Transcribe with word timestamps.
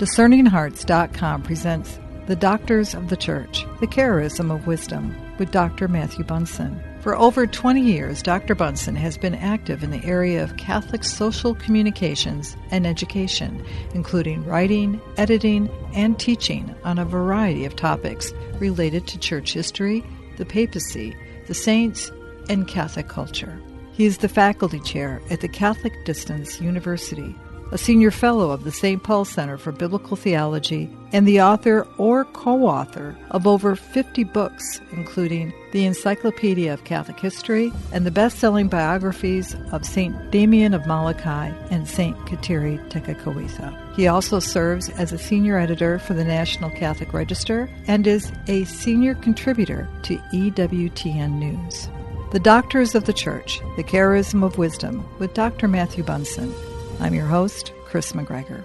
DiscerningHearts.com 0.00 1.42
presents 1.42 2.00
The 2.26 2.34
Doctors 2.34 2.94
of 2.94 3.10
the 3.10 3.18
Church, 3.18 3.66
The 3.80 3.86
Charism 3.86 4.50
of 4.50 4.66
Wisdom, 4.66 5.14
with 5.38 5.50
Dr. 5.50 5.88
Matthew 5.88 6.24
Bunson. 6.24 6.82
For 7.00 7.14
over 7.14 7.46
20 7.46 7.82
years, 7.82 8.22
Dr. 8.22 8.54
Bunson 8.54 8.96
has 8.96 9.18
been 9.18 9.34
active 9.34 9.82
in 9.82 9.90
the 9.90 10.02
area 10.02 10.42
of 10.42 10.56
Catholic 10.56 11.04
social 11.04 11.54
communications 11.54 12.56
and 12.70 12.86
education, 12.86 13.62
including 13.92 14.42
writing, 14.46 14.98
editing, 15.18 15.68
and 15.92 16.18
teaching 16.18 16.74
on 16.82 16.98
a 16.98 17.04
variety 17.04 17.66
of 17.66 17.76
topics 17.76 18.32
related 18.54 19.06
to 19.06 19.18
church 19.18 19.52
history, 19.52 20.02
the 20.38 20.46
papacy, 20.46 21.14
the 21.46 21.52
saints, 21.52 22.10
and 22.48 22.66
Catholic 22.66 23.08
culture. 23.08 23.60
He 23.92 24.06
is 24.06 24.16
the 24.16 24.30
faculty 24.30 24.80
chair 24.80 25.20
at 25.28 25.42
the 25.42 25.48
Catholic 25.48 25.92
Distance 26.06 26.58
University, 26.58 27.36
a 27.72 27.78
senior 27.78 28.10
fellow 28.10 28.50
of 28.50 28.64
the 28.64 28.72
St. 28.72 29.02
Paul 29.02 29.24
Center 29.24 29.56
for 29.56 29.72
Biblical 29.72 30.16
Theology, 30.16 30.90
and 31.12 31.26
the 31.26 31.40
author 31.40 31.86
or 31.98 32.24
co 32.24 32.66
author 32.66 33.16
of 33.30 33.46
over 33.46 33.76
50 33.76 34.24
books, 34.24 34.80
including 34.92 35.52
the 35.72 35.84
Encyclopedia 35.84 36.72
of 36.72 36.84
Catholic 36.84 37.20
History 37.20 37.72
and 37.92 38.04
the 38.04 38.10
best 38.10 38.38
selling 38.38 38.68
biographies 38.68 39.54
of 39.72 39.86
St. 39.86 40.30
Damien 40.30 40.74
of 40.74 40.86
Molokai 40.86 41.52
and 41.70 41.88
St. 41.88 42.16
Kateri 42.26 42.78
Tekakwitha. 42.90 43.94
He 43.94 44.08
also 44.08 44.40
serves 44.40 44.88
as 44.90 45.12
a 45.12 45.18
senior 45.18 45.58
editor 45.58 45.98
for 45.98 46.14
the 46.14 46.24
National 46.24 46.70
Catholic 46.70 47.12
Register 47.12 47.68
and 47.86 48.06
is 48.06 48.32
a 48.48 48.64
senior 48.64 49.14
contributor 49.14 49.88
to 50.02 50.16
EWTN 50.32 51.32
News. 51.32 51.88
The 52.32 52.40
Doctors 52.40 52.94
of 52.94 53.06
the 53.06 53.12
Church, 53.12 53.60
The 53.76 53.82
Charism 53.82 54.44
of 54.44 54.56
Wisdom, 54.56 55.04
with 55.18 55.34
Dr. 55.34 55.66
Matthew 55.66 56.04
Bunson. 56.04 56.54
I'm 57.00 57.14
your 57.14 57.26
host, 57.26 57.72
Chris 57.86 58.12
McGregor. 58.12 58.62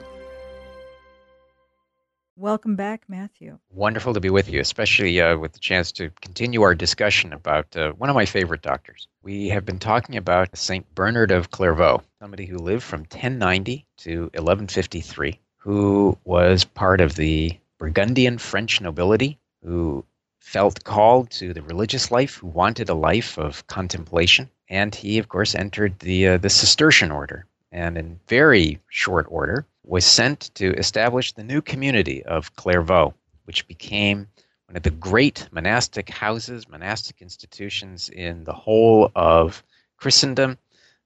Welcome 2.36 2.76
back, 2.76 3.04
Matthew. 3.08 3.60
Wonderful 3.72 4.14
to 4.14 4.20
be 4.20 4.30
with 4.30 4.50
you, 4.50 4.60
especially 4.60 5.22
uh, 5.22 5.38
with 5.38 5.54
the 5.54 5.60
chance 5.60 5.94
to 5.94 6.10
continue 6.22 6.62
our 6.62 6.76
discussion 6.76 7.32
about 7.32 7.74
uh, 7.78 7.94
one 7.94 8.10
of 8.10 8.16
my 8.16 8.26
favorite 8.26 8.62
doctors. 8.62 9.08
We 9.24 9.48
have 9.50 9.66
been 9.66 9.80
talking 9.80 10.18
about 10.18 10.58
St. 10.58 10.86
Bernard 10.94 11.32
of 11.32 11.52
Clairvaux, 11.52 12.04
somebody 12.20 12.46
who 12.46 12.58
lived 12.58 12.84
from 12.84 13.02
1090 13.02 13.86
to 14.00 14.24
1153, 14.24 15.40
who 15.56 16.18
was 16.26 16.66
part 16.66 17.00
of 17.00 17.16
the 17.16 17.58
Burgundian 17.78 18.38
French 18.38 18.82
nobility, 18.82 19.40
who 19.64 20.04
felt 20.42 20.84
called 20.84 21.30
to 21.32 21.54
the 21.54 21.62
religious 21.62 22.12
life, 22.12 22.36
who 22.36 22.48
wanted 22.48 22.90
a 22.90 22.94
life 22.96 23.38
of 23.38 23.66
contemplation. 23.68 24.50
And 24.68 24.94
he, 24.94 25.20
of 25.20 25.30
course, 25.30 25.56
entered 25.56 26.00
the, 26.00 26.28
uh, 26.28 26.38
the 26.38 26.50
Cistercian 26.50 27.12
order, 27.12 27.46
and 27.76 27.98
in 27.98 28.18
very 28.30 28.80
short 28.88 29.28
order 29.30 29.66
was 29.84 30.06
sent 30.06 30.50
to 30.56 30.74
establish 30.76 31.34
the 31.34 31.44
new 31.44 31.62
community 31.62 32.24
of 32.24 32.56
Clairvaux, 32.56 33.14
which 33.44 33.68
became 33.68 34.28
one 34.68 34.78
of 34.78 34.84
the 34.84 34.92
great 34.92 35.50
monastic 35.52 36.10
houses, 36.10 36.70
monastic 36.70 37.22
institutions 37.22 38.08
in 38.10 38.46
the 38.46 38.54
whole 38.54 39.12
of 39.14 39.62
Christendom 39.98 40.58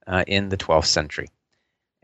uh, 0.06 0.22
in 0.28 0.48
the 0.48 0.56
12th 0.56 0.86
century. 0.86 1.28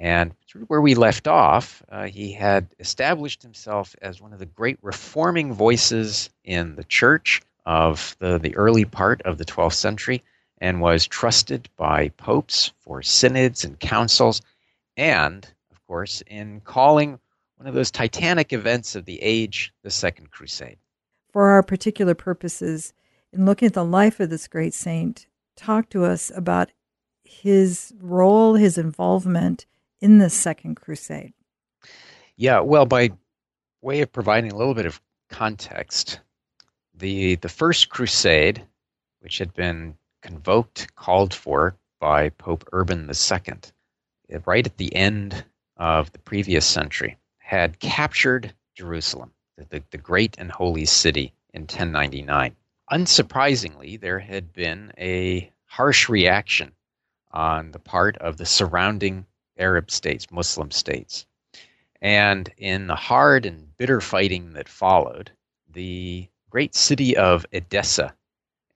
And 0.01 0.35
where 0.67 0.81
we 0.81 0.97
left 0.97 1.29
off, 1.29 1.83
uh, 1.89 2.07
he 2.07 2.33
had 2.33 2.67
established 2.81 3.43
himself 3.43 3.95
as 4.03 4.21
one 4.21 4.33
of 4.33 4.41
the 4.41 4.47
great 4.47 4.79
reforming 4.83 5.55
voices 5.55 6.29
in 6.43 6.75
the 6.75 6.85
church 6.85 7.41
of 7.65 8.17
the, 8.19 8.39
the 8.39 8.57
early 8.57 8.85
part 8.85 9.23
of 9.23 9.39
the 9.39 9.45
12th 9.45 9.75
century 9.75 10.25
and 10.59 10.81
was 10.81 11.07
trusted 11.07 11.69
by 11.77 12.09
popes 12.11 12.73
for 12.81 13.01
synods 13.01 13.65
and 13.65 13.79
councils 13.79 14.43
and, 14.97 15.47
of 15.71 15.87
course, 15.87 16.23
in 16.27 16.61
calling 16.61 17.19
one 17.57 17.67
of 17.67 17.75
those 17.75 17.91
titanic 17.91 18.53
events 18.53 18.95
of 18.95 19.05
the 19.05 19.21
age 19.23 19.73
the 19.83 19.91
Second 19.91 20.31
Crusade. 20.31 20.79
For 21.33 21.49
our 21.49 21.63
particular 21.63 22.15
purposes, 22.15 22.93
in 23.33 23.45
looking 23.45 23.67
at 23.67 23.75
the 23.75 23.85
life 23.85 24.21
of 24.21 24.31
this 24.31 24.49
great 24.49 24.75
saint, 24.75 25.27
talk 25.57 25.89
to 25.91 26.05
us 26.05 26.31
about 26.35 26.71
his 27.25 27.93
role, 28.01 28.55
his 28.55 28.79
involvement 28.79 29.67
in 30.01 30.19
the 30.19 30.31
Second 30.31 30.77
Crusade. 30.77 31.33
Yeah, 32.37 32.61
well, 32.61 32.87
by 32.87 33.11
way 33.81 34.01
of 34.03 34.13
providing 34.13 34.53
a 34.53 34.57
little 34.57 34.75
bit 34.75 34.87
of 34.87 35.01
context, 35.31 36.21
the 36.95 37.37
the 37.37 37.49
First 37.49 37.89
Crusade, 37.89 38.63
which 39.21 39.39
had 39.39 39.53
been 39.55 39.97
convoked, 40.23 40.95
called 40.95 41.33
for 41.33 41.77
by 42.01 42.29
Pope 42.31 42.69
Urban 42.73 43.09
II, 43.09 43.55
Uh, 44.33 44.39
right 44.47 44.67
at 44.67 44.77
the 44.77 44.95
end 44.95 45.45
of 45.77 46.13
the 46.13 46.19
previous 46.19 46.67
century, 46.67 47.17
had 47.39 47.79
captured 47.79 48.55
Jerusalem, 48.75 49.33
the, 49.57 49.83
the 49.91 49.99
great 49.99 50.37
and 50.39 50.51
holy 50.51 50.85
city, 50.85 51.33
in 51.53 51.63
1099. 51.63 52.55
Unsurprisingly, 52.93 53.99
there 53.99 54.19
had 54.19 54.53
been 54.53 54.93
a 54.99 55.51
harsh 55.65 56.09
reaction 56.09 56.73
on 57.33 57.71
the 57.71 57.79
part 57.79 58.17
of 58.19 58.37
the 58.37 58.47
surrounding 58.47 59.27
Arab 59.59 59.91
states, 59.91 60.31
Muslim 60.31 60.71
states. 60.71 61.27
And 62.03 62.53
in 62.59 62.87
the 62.87 62.95
hard 62.97 63.47
and 63.47 63.77
bitter 63.77 64.01
fighting 64.01 64.53
that 64.53 64.69
followed, 64.69 65.31
the 65.69 66.29
great 66.51 66.75
city 66.75 67.17
of 67.17 67.47
Edessa 67.53 68.15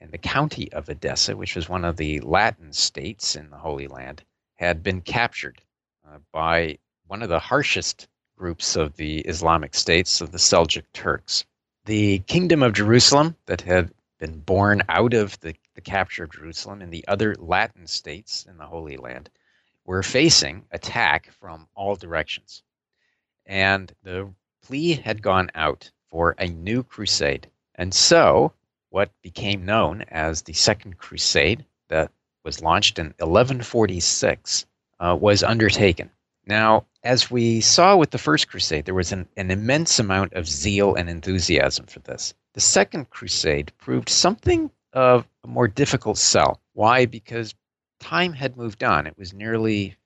and 0.00 0.10
the 0.10 0.18
county 0.18 0.72
of 0.72 0.88
Edessa, 0.88 1.36
which 1.36 1.54
was 1.54 1.68
one 1.68 1.84
of 1.84 1.96
the 1.96 2.20
Latin 2.20 2.72
states 2.72 3.36
in 3.36 3.50
the 3.50 3.58
Holy 3.58 3.86
Land, 3.86 4.24
had 4.60 4.82
been 4.82 5.00
captured 5.00 5.62
uh, 6.06 6.18
by 6.32 6.78
one 7.06 7.22
of 7.22 7.30
the 7.30 7.38
harshest 7.38 8.06
groups 8.36 8.76
of 8.76 8.94
the 8.96 9.20
Islamic 9.20 9.74
states, 9.74 10.20
of 10.20 10.32
the 10.32 10.38
Seljuk 10.38 10.84
Turks. 10.92 11.46
The 11.86 12.18
kingdom 12.20 12.62
of 12.62 12.74
Jerusalem, 12.74 13.36
that 13.46 13.62
had 13.62 13.90
been 14.18 14.40
born 14.40 14.82
out 14.90 15.14
of 15.14 15.40
the, 15.40 15.54
the 15.74 15.80
capture 15.80 16.24
of 16.24 16.32
Jerusalem, 16.32 16.82
and 16.82 16.92
the 16.92 17.06
other 17.08 17.34
Latin 17.38 17.86
states 17.86 18.44
in 18.46 18.58
the 18.58 18.66
Holy 18.66 18.98
Land, 18.98 19.30
were 19.86 20.02
facing 20.02 20.66
attack 20.72 21.30
from 21.32 21.66
all 21.74 21.96
directions. 21.96 22.62
And 23.46 23.90
the 24.02 24.30
plea 24.62 24.92
had 24.92 25.22
gone 25.22 25.50
out 25.54 25.90
for 26.08 26.34
a 26.38 26.46
new 26.46 26.82
crusade. 26.82 27.50
And 27.76 27.94
so, 27.94 28.52
what 28.90 29.10
became 29.22 29.64
known 29.64 30.02
as 30.08 30.42
the 30.42 30.52
Second 30.52 30.98
Crusade, 30.98 31.64
that 31.88 32.12
was 32.44 32.62
launched 32.62 32.98
in 32.98 33.06
1146, 33.18 34.66
uh, 34.98 35.16
was 35.20 35.42
undertaken. 35.42 36.10
Now, 36.46 36.86
as 37.04 37.30
we 37.30 37.60
saw 37.60 37.96
with 37.96 38.10
the 38.10 38.18
First 38.18 38.48
Crusade, 38.48 38.84
there 38.84 38.94
was 38.94 39.12
an, 39.12 39.28
an 39.36 39.50
immense 39.50 39.98
amount 39.98 40.32
of 40.32 40.48
zeal 40.48 40.94
and 40.94 41.08
enthusiasm 41.08 41.86
for 41.86 42.00
this. 42.00 42.34
The 42.54 42.60
Second 42.60 43.10
Crusade 43.10 43.72
proved 43.78 44.08
something 44.08 44.70
of 44.92 45.26
a 45.44 45.46
more 45.46 45.68
difficult 45.68 46.18
sell. 46.18 46.60
Why? 46.72 47.06
Because 47.06 47.54
time 48.00 48.32
had 48.32 48.56
moved 48.56 48.82
on. 48.82 49.06
It 49.06 49.16
was 49.16 49.32
nearly 49.32 49.96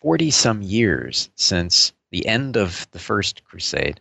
40 0.00 0.30
some 0.30 0.62
years 0.62 1.30
since 1.34 1.92
the 2.10 2.26
end 2.26 2.56
of 2.56 2.86
the 2.90 2.98
First 2.98 3.44
Crusade. 3.44 4.00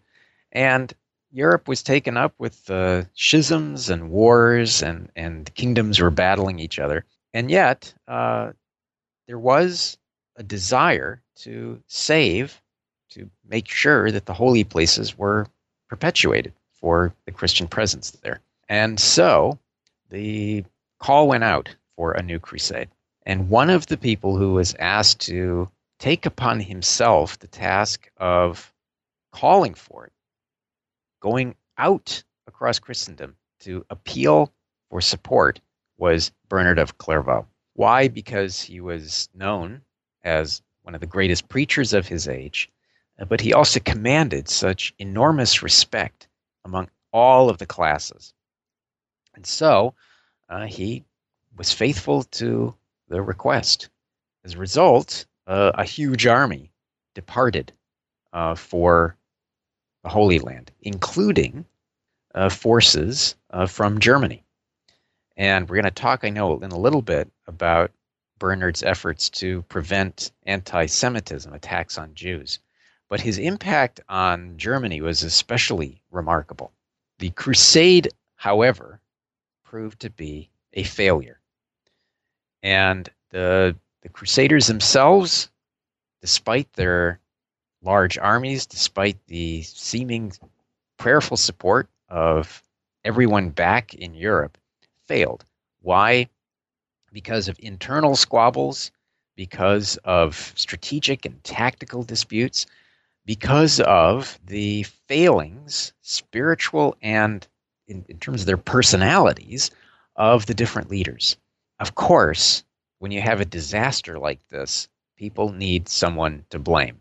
And 0.52 0.94
Europe 1.32 1.68
was 1.68 1.84
taken 1.84 2.18
up 2.18 2.34
with 2.38 2.70
uh, 2.70 3.04
schisms 3.14 3.90
and 3.90 4.10
wars, 4.10 4.82
and, 4.82 5.10
and 5.16 5.54
kingdoms 5.56 6.00
were 6.00 6.10
battling 6.10 6.60
each 6.60 6.80
other. 6.80 7.06
And 7.34 7.52
yet, 7.52 7.94
uh, 8.08 8.52
there 9.28 9.40
was 9.40 9.98
a 10.36 10.44
desire 10.44 11.22
to 11.38 11.82
save, 11.88 12.62
to 13.10 13.30
make 13.48 13.68
sure 13.68 14.12
that 14.12 14.26
the 14.26 14.34
holy 14.34 14.64
places 14.64 15.18
were 15.18 15.48
perpetuated 15.90 16.54
for 16.72 17.14
the 17.26 17.32
Christian 17.32 17.68
presence 17.68 18.12
there. 18.12 18.40
And 18.70 19.00
so 19.00 19.58
the 20.10 20.64
call 21.00 21.28
went 21.28 21.44
out 21.44 21.76
for 21.96 22.12
a 22.12 22.24
new 22.24 22.40
crusade. 22.40 22.90
And 23.26 23.50
one 23.50 23.70
of 23.70 23.88
the 23.88 23.98
people 23.98 24.38
who 24.38 24.54
was 24.54 24.76
asked 24.80 25.20
to 25.22 25.70
take 26.00 26.26
upon 26.26 26.60
himself 26.60 27.40
the 27.40 27.48
task 27.48 28.10
of 28.18 28.74
calling 29.32 29.74
for 29.74 30.06
it, 30.06 30.14
going 31.22 31.56
out 31.78 32.24
across 32.48 32.80
Christendom 32.80 33.36
to 33.60 33.86
appeal 33.90 34.52
for 34.90 35.02
support, 35.02 35.60
was 35.98 36.32
Bernard 36.50 36.80
of 36.80 36.98
Clairvaux. 36.98 37.48
Why? 37.74 38.08
Because 38.08 38.62
he 38.62 38.80
was 38.82 39.30
known 39.34 39.82
as 40.24 40.62
one 40.84 40.96
of 40.96 41.02
the 41.02 41.08
greatest 41.08 41.50
preachers 41.50 41.94
of 41.94 42.08
his 42.08 42.28
age, 42.28 42.70
uh, 43.20 43.26
but 43.26 43.42
he 43.42 43.54
also 43.54 43.80
commanded 43.80 44.50
such 44.50 44.94
enormous 45.00 45.62
respect 45.62 46.28
among 46.66 46.90
all 47.12 47.50
of 47.50 47.58
the 47.58 47.66
classes. 47.66 48.34
And 49.36 49.46
so 49.46 49.94
uh, 50.50 50.66
he 50.66 51.04
was 51.58 51.72
faithful 51.72 52.24
to 52.24 52.76
the 53.08 53.22
request. 53.22 53.90
As 54.44 54.54
a 54.54 54.60
result, 54.60 55.26
uh, 55.46 55.72
a 55.76 55.84
huge 55.84 56.26
army 56.26 56.72
departed 57.16 57.72
uh, 58.34 58.56
for 58.56 59.18
the 60.04 60.10
Holy 60.10 60.40
Land, 60.40 60.72
including 60.82 61.66
uh, 62.36 62.50
forces 62.50 63.36
uh, 63.50 63.66
from 63.66 64.00
Germany. 64.00 64.44
And 65.38 65.70
we're 65.70 65.76
going 65.76 65.86
to 65.86 65.92
talk, 65.92 66.24
I 66.24 66.30
know, 66.30 66.60
in 66.60 66.72
a 66.72 66.80
little 66.80 67.04
bit 67.04 67.32
about 67.46 67.92
Bernard's 68.40 68.84
efforts 68.84 69.30
to 69.30 69.62
prevent 69.64 70.32
anti 70.48 70.88
Semitism, 70.88 71.54
attacks 71.54 71.98
on 71.98 72.16
Jews. 72.16 72.60
But 73.08 73.22
his 73.22 73.38
impact 73.38 74.02
on 74.10 74.58
Germany 74.58 75.00
was 75.00 75.24
especially 75.24 76.02
remarkable. 76.12 76.74
The 77.20 77.30
crusade, 77.30 78.10
however, 78.36 79.00
proved 79.64 80.02
to 80.02 80.10
be 80.10 80.50
a 80.74 80.84
failure. 80.84 81.40
And 82.64 83.10
the, 83.30 83.76
the 84.02 84.10
Crusaders 84.10 84.68
themselves, 84.68 85.50
despite 86.22 86.74
their 86.74 87.20
large 87.84 88.18
armies, 88.18 88.66
despite 88.66 89.18
the 89.28 89.62
seeming 89.62 90.34
prayerful 90.98 91.38
support 91.38 91.88
of 92.10 92.64
everyone 93.06 93.52
back 93.52 93.94
in 93.94 94.14
Europe, 94.14 94.58
failed. 95.08 95.46
Why? 95.82 96.28
Because 97.12 97.48
of 97.48 97.58
internal 97.60 98.16
squabbles, 98.16 98.92
because 99.36 99.98
of 100.04 100.54
strategic 100.56 101.26
and 101.26 101.44
tactical 101.44 102.04
disputes, 102.04 102.66
because 103.26 103.80
of 103.82 104.40
the 104.46 104.84
failings, 104.84 105.94
spiritual 106.02 106.96
and 107.02 107.48
in, 107.88 108.06
in 108.10 108.18
terms 108.20 108.42
of 108.42 108.48
their 108.48 108.58
personalities, 108.58 109.72
of 110.16 110.46
the 110.46 110.54
different 110.54 110.90
leaders. 110.90 111.38
Of 111.80 111.96
course, 111.96 112.64
when 113.00 113.12
you 113.12 113.22
have 113.22 113.40
a 113.40 113.46
disaster 113.46 114.18
like 114.18 114.46
this, 114.50 114.90
people 115.16 115.52
need 115.52 115.88
someone 115.88 116.46
to 116.50 116.60
blame. 116.60 117.00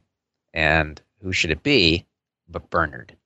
And 0.52 1.00
who 1.22 1.32
should 1.32 1.50
it 1.50 1.62
be 1.62 2.06
but 2.48 2.70
Bernard? 2.70 3.16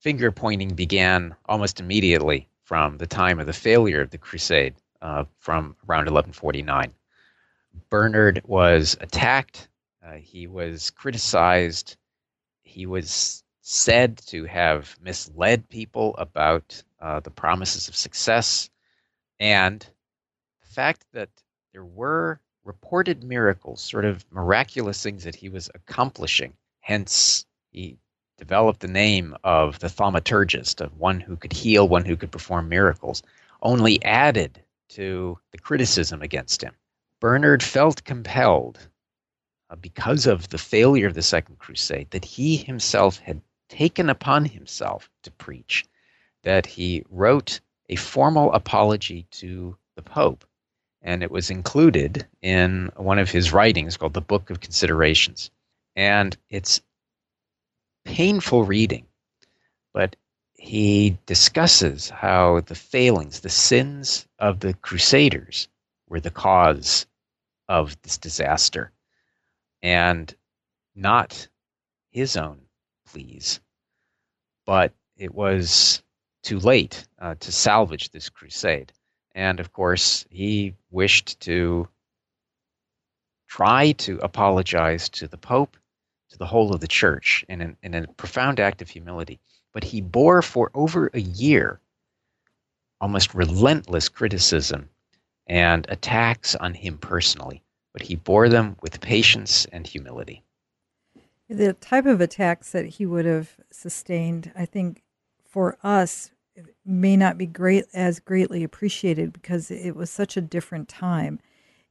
Finger 0.00 0.30
pointing 0.30 0.74
began 0.74 1.34
almost 1.46 1.80
immediately 1.80 2.48
from 2.72 2.96
the 2.96 3.06
time 3.06 3.38
of 3.38 3.44
the 3.44 3.52
failure 3.52 4.00
of 4.00 4.08
the 4.08 4.16
crusade 4.16 4.74
uh, 5.02 5.24
from 5.38 5.76
around 5.86 6.06
1149. 6.06 6.90
Bernard 7.90 8.40
was 8.46 8.96
attacked, 8.98 9.68
uh, 10.02 10.14
he 10.14 10.46
was 10.46 10.88
criticized, 10.88 11.98
he 12.62 12.86
was 12.86 13.44
said 13.60 14.16
to 14.16 14.44
have 14.46 14.96
misled 15.02 15.68
people 15.68 16.14
about 16.16 16.82
uh, 16.98 17.20
the 17.20 17.30
promises 17.30 17.88
of 17.88 17.94
success, 17.94 18.70
and 19.38 19.86
the 20.62 20.68
fact 20.74 21.04
that 21.12 21.28
there 21.74 21.84
were 21.84 22.40
reported 22.64 23.22
miracles, 23.22 23.82
sort 23.82 24.06
of 24.06 24.24
miraculous 24.30 25.02
things 25.02 25.24
that 25.24 25.34
he 25.34 25.50
was 25.50 25.68
accomplishing. 25.74 26.54
Hence, 26.80 27.44
he 27.70 27.98
developed 28.42 28.80
the 28.80 28.88
name 28.88 29.36
of 29.44 29.78
the 29.78 29.86
thaumaturgist, 29.86 30.80
of 30.80 30.98
one 30.98 31.20
who 31.20 31.36
could 31.36 31.52
heal, 31.52 31.86
one 31.86 32.04
who 32.04 32.16
could 32.16 32.32
perform 32.32 32.68
miracles, 32.68 33.22
only 33.62 34.04
added 34.04 34.60
to 34.88 35.38
the 35.52 35.58
criticism 35.58 36.22
against 36.22 36.60
him. 36.60 36.74
Bernard 37.20 37.62
felt 37.62 38.02
compelled, 38.02 38.88
uh, 39.70 39.76
because 39.76 40.26
of 40.26 40.48
the 40.48 40.58
failure 40.58 41.06
of 41.06 41.14
the 41.14 41.22
Second 41.22 41.60
Crusade, 41.60 42.10
that 42.10 42.24
he 42.24 42.56
himself 42.56 43.18
had 43.18 43.40
taken 43.68 44.10
upon 44.10 44.44
himself 44.44 45.08
to 45.22 45.30
preach, 45.30 45.84
that 46.42 46.66
he 46.66 47.04
wrote 47.10 47.60
a 47.88 47.94
formal 47.94 48.52
apology 48.52 49.24
to 49.30 49.76
the 49.94 50.02
Pope 50.02 50.44
and 51.00 51.22
it 51.22 51.30
was 51.30 51.48
included 51.48 52.26
in 52.42 52.90
one 52.96 53.20
of 53.20 53.30
his 53.30 53.52
writings 53.52 53.96
called 53.96 54.14
the 54.14 54.20
Book 54.20 54.50
of 54.50 54.60
Considerations. 54.60 55.50
And 55.94 56.36
it's 56.48 56.80
painful 58.04 58.64
reading, 58.64 59.06
but 59.92 60.16
he 60.54 61.18
discusses 61.26 62.10
how 62.10 62.60
the 62.60 62.74
failings, 62.74 63.40
the 63.40 63.48
sins 63.48 64.26
of 64.38 64.60
the 64.60 64.74
Crusaders 64.74 65.68
were 66.08 66.20
the 66.20 66.30
cause 66.30 67.06
of 67.68 68.00
this 68.02 68.18
disaster 68.18 68.92
and 69.82 70.34
not 70.94 71.48
his 72.10 72.36
own 72.36 72.60
pleas, 73.06 73.60
but 74.66 74.92
it 75.16 75.34
was 75.34 76.02
too 76.42 76.58
late 76.58 77.06
uh, 77.18 77.34
to 77.40 77.52
salvage 77.52 78.10
this 78.10 78.28
crusade. 78.28 78.92
And 79.34 79.60
of 79.60 79.72
course, 79.72 80.26
he 80.30 80.74
wished 80.90 81.40
to 81.40 81.88
try 83.48 83.92
to 83.92 84.18
apologize 84.22 85.08
to 85.10 85.26
the 85.26 85.38
Pope, 85.38 85.76
to 86.32 86.38
the 86.38 86.46
whole 86.46 86.74
of 86.74 86.80
the 86.80 86.88
church, 86.88 87.44
in, 87.48 87.60
an, 87.60 87.76
in 87.82 87.94
a 87.94 88.06
profound 88.06 88.58
act 88.58 88.82
of 88.82 88.88
humility. 88.88 89.38
But 89.72 89.84
he 89.84 90.00
bore 90.00 90.42
for 90.42 90.70
over 90.74 91.10
a 91.14 91.20
year 91.20 91.80
almost 93.00 93.34
relentless 93.34 94.08
criticism 94.08 94.88
and 95.46 95.86
attacks 95.88 96.54
on 96.54 96.72
him 96.72 96.98
personally, 96.98 97.62
but 97.92 98.02
he 98.02 98.16
bore 98.16 98.48
them 98.48 98.76
with 98.80 99.00
patience 99.00 99.66
and 99.72 99.86
humility. 99.86 100.42
The 101.48 101.74
type 101.74 102.06
of 102.06 102.20
attacks 102.20 102.72
that 102.72 102.86
he 102.86 103.04
would 103.04 103.26
have 103.26 103.56
sustained, 103.70 104.52
I 104.56 104.64
think, 104.64 105.02
for 105.44 105.76
us 105.82 106.30
may 106.86 107.16
not 107.16 107.36
be 107.36 107.46
great 107.46 107.84
as 107.92 108.20
greatly 108.20 108.62
appreciated 108.62 109.32
because 109.32 109.70
it 109.70 109.96
was 109.96 110.10
such 110.10 110.36
a 110.36 110.40
different 110.40 110.88
time. 110.88 111.40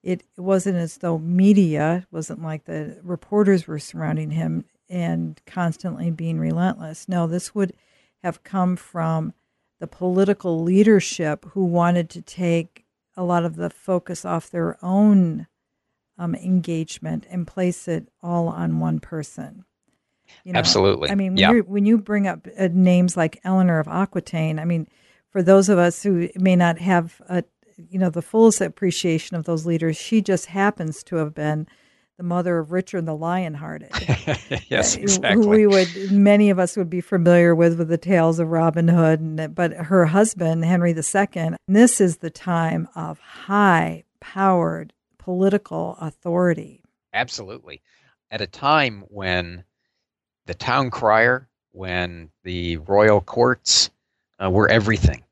It, 0.03 0.24
wasn't 0.38 0.77
as 0.77 0.98
though 0.98 1.19
media 1.19 2.07
wasn't 2.12 2.42
like 2.42 2.65
the 2.65 3.00
reporters 3.03 3.68
were 3.68 3.80
surrounding 3.80 4.31
him 4.31 4.65
and 4.89 5.39
constantly 5.45 6.09
being 6.12 6.39
relentless. 6.39 7.07
No, 7.07 7.27
this 7.27 7.53
would 7.53 7.74
have 8.24 8.44
come 8.44 8.75
from 8.75 9.33
the 9.80 9.88
political 9.88 10.62
leadership 10.63 11.45
who 11.51 11.65
wanted 11.65 12.09
to 12.12 12.21
take 12.21 12.86
a 13.15 13.24
lot 13.24 13.45
of 13.45 13.56
the 13.56 13.69
focus 13.69 14.25
off 14.25 14.50
their 14.50 14.77
own 14.83 15.48
um, 16.18 16.36
engagement 16.36 17.25
and 17.30 17.48
place 17.48 17.88
it 17.88 18.07
all 18.21 18.48
on 18.48 18.80
one 18.80 19.00
person. 19.00 19.65
You 20.44 20.53
know, 20.53 20.59
Absolutely. 20.59 21.09
I 21.09 21.15
mean, 21.15 21.33
when, 21.33 21.38
yeah. 21.38 21.62
when 21.62 21.86
you 21.86 21.98
bring 21.98 22.27
up 22.27 22.48
uh, 22.57 22.69
names 22.71 23.18
like 23.18 23.39
Eleanor 23.44 23.80
of 23.80 23.88
Aquitaine, 23.88 24.59
I 24.59 24.65
mean, 24.65 24.88
for 25.30 25.42
those 25.42 25.69
of 25.69 25.77
us 25.77 26.03
who 26.03 26.30
may 26.36 26.56
not 26.56 26.77
have 26.77 27.21
a, 27.27 27.44
you 27.89 28.00
know, 28.00 28.10
the 28.10 28.22
fullest 28.22 28.62
appreciation 28.62 29.36
of 29.36 29.45
those 29.45 29.66
leaders, 29.66 29.98
she 29.98 30.22
just 30.22 30.48
happens 30.48 31.04
to 31.04 31.18
have 31.18 31.33
been 31.33 31.68
the 32.18 32.24
mother 32.24 32.60
of 32.60 32.72
Richard 32.72 33.06
the 33.06 33.16
Lionhearted. 33.16 33.92
yes, 34.69 34.98
uh, 34.98 35.01
exactly. 35.01 35.44
Who 35.44 35.50
we 35.50 35.68
would, 35.68 36.12
many 36.12 36.50
of 36.50 36.60
us 36.60 36.78
would 36.78 36.89
be 36.89 37.01
familiar 37.01 37.56
with, 37.56 37.78
with 37.78 37.88
the 37.88 37.98
tales 37.98 38.39
of 38.39 38.50
Robin 38.50 38.88
Hood, 38.88 39.19
and, 39.19 39.56
but 39.56 39.74
her 39.74 40.06
husband, 40.06 40.63
Henry 40.63 40.92
II, 40.92 41.56
this 41.68 42.00
is 42.00 42.18
the 42.18 42.30
time 42.30 42.88
of 42.95 43.19
high 43.19 44.04
powered 44.19 44.94
political 45.18 45.98
authority. 46.00 46.84
Absolutely. 47.13 47.81
At 48.30 48.42
a 48.42 48.48
time 48.48 49.04
when 49.07 49.63
the 50.45 50.54
town 50.54 50.92
crier, 50.92 51.50
when 51.72 52.30
the 52.44 52.77
royal 52.77 53.22
courts 53.22 53.89
uh, 54.44 54.50
were 54.50 54.70
everything. 54.70 55.24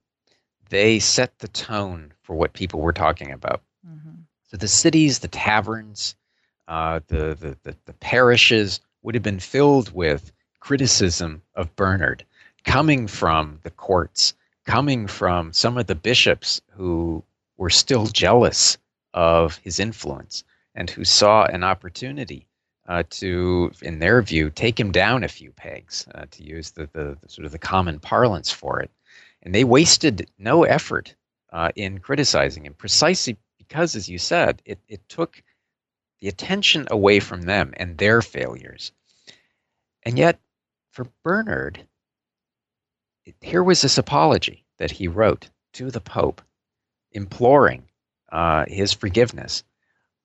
They 0.70 1.00
set 1.00 1.40
the 1.40 1.48
tone 1.48 2.14
for 2.30 2.36
what 2.36 2.54
people 2.54 2.80
were 2.80 2.94
talking 2.94 3.32
about. 3.32 3.64
Mm-hmm. 3.84 4.22
So 4.52 4.58
the 4.58 4.68
cities, 4.68 5.18
the 5.18 5.28
taverns, 5.30 6.14
uh, 6.68 7.00
the, 7.08 7.34
the, 7.34 7.58
the, 7.64 7.76
the 7.86 7.94
parishes 7.94 8.82
would 9.02 9.16
have 9.16 9.24
been 9.24 9.40
filled 9.40 9.92
with 9.96 10.32
criticism 10.60 11.42
of 11.56 11.76
Bernard 11.76 12.24
coming 12.66 13.08
from 13.08 13.58
the 13.64 13.72
courts, 13.72 14.36
coming 14.68 15.08
from 15.08 15.52
some 15.54 15.76
of 15.76 15.88
the 15.88 15.96
bishops 15.96 16.62
who 16.70 17.24
were 17.58 17.72
still 17.72 18.06
jealous 18.06 18.78
of 19.16 19.58
his 19.64 19.80
influence 19.80 20.44
and 20.76 20.88
who 20.88 21.04
saw 21.04 21.46
an 21.46 21.64
opportunity 21.64 22.46
uh, 22.88 23.02
to, 23.10 23.72
in 23.82 23.98
their 23.98 24.22
view, 24.22 24.52
take 24.52 24.80
him 24.80 24.92
down 24.92 25.24
a 25.24 25.28
few 25.28 25.50
pegs, 25.54 26.08
uh, 26.14 26.28
to 26.30 26.44
use 26.44 26.70
the, 26.70 26.88
the, 26.94 27.18
the, 27.24 27.28
sort 27.28 27.48
of 27.48 27.52
the 27.52 27.58
common 27.58 28.00
parlance 28.00 28.52
for 28.52 28.80
it. 28.80 28.92
And 29.42 29.56
they 29.56 29.64
wasted 29.64 30.30
no 30.38 30.64
effort 30.64 31.16
uh, 31.52 31.72
in 31.76 32.00
criticizing 32.00 32.66
him, 32.66 32.74
precisely 32.74 33.38
because, 33.58 33.96
as 33.96 34.10
you 34.10 34.18
said, 34.18 34.62
it, 34.66 34.80
it 34.88 35.08
took 35.10 35.42
the 36.20 36.28
attention 36.28 36.88
away 36.92 37.20
from 37.20 37.44
them 37.44 37.74
and 37.78 37.98
their 37.98 38.22
failures. 38.22 38.92
And 40.04 40.18
yet, 40.18 40.40
for 40.92 41.08
Bernard, 41.24 41.88
here 43.42 43.64
was 43.64 43.82
this 43.82 43.98
apology 43.98 44.66
that 44.78 44.92
he 44.92 45.08
wrote 45.08 45.50
to 45.74 45.92
the 45.92 46.02
Pope, 46.02 46.42
imploring 47.12 47.88
uh, 48.32 48.66
his 48.68 48.94
forgiveness, 48.94 49.64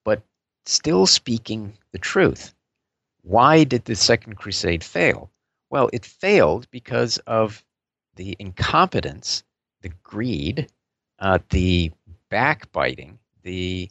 but 0.04 0.22
still 0.66 1.06
speaking 1.06 1.76
the 1.92 1.98
truth. 1.98 2.54
Why 3.22 3.64
did 3.64 3.84
the 3.84 3.96
Second 3.96 4.36
Crusade 4.36 4.84
fail? 4.84 5.30
Well, 5.70 5.90
it 5.92 6.04
failed 6.04 6.68
because 6.70 7.18
of 7.18 7.64
the 8.16 8.36
incompetence, 8.38 9.42
the 9.80 9.90
greed, 10.02 10.70
uh, 11.18 11.38
the 11.50 11.90
backbiting, 12.28 13.18
the 13.42 13.90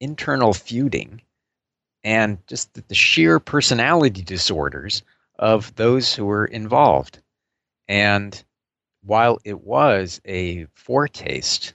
internal 0.00 0.52
feuding, 0.52 1.22
and 2.04 2.38
just 2.46 2.72
the, 2.74 2.82
the 2.88 2.94
sheer 2.94 3.38
personality 3.38 4.22
disorders 4.22 5.02
of 5.38 5.74
those 5.76 6.14
who 6.14 6.24
were 6.24 6.46
involved. 6.46 7.20
And 7.88 8.42
while 9.02 9.38
it 9.44 9.62
was 9.62 10.20
a 10.24 10.66
foretaste, 10.74 11.74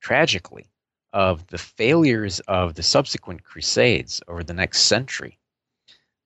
tragically, 0.00 0.66
of 1.12 1.46
the 1.48 1.58
failures 1.58 2.40
of 2.40 2.74
the 2.74 2.82
subsequent 2.82 3.44
crusades 3.44 4.22
over 4.28 4.42
the 4.42 4.54
next 4.54 4.82
century, 4.82 5.38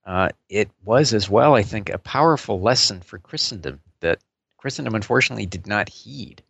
uh, 0.04 0.28
it 0.48 0.70
was 0.84 1.12
as 1.12 1.28
well, 1.28 1.54
I 1.54 1.62
think, 1.62 1.90
a 1.90 1.98
powerful 1.98 2.60
lesson 2.60 3.00
for 3.00 3.18
Christendom 3.18 3.80
that 4.00 4.20
Christendom 4.56 4.94
unfortunately 4.94 5.46
did 5.46 5.66
not 5.66 5.88
heed. 5.88 6.42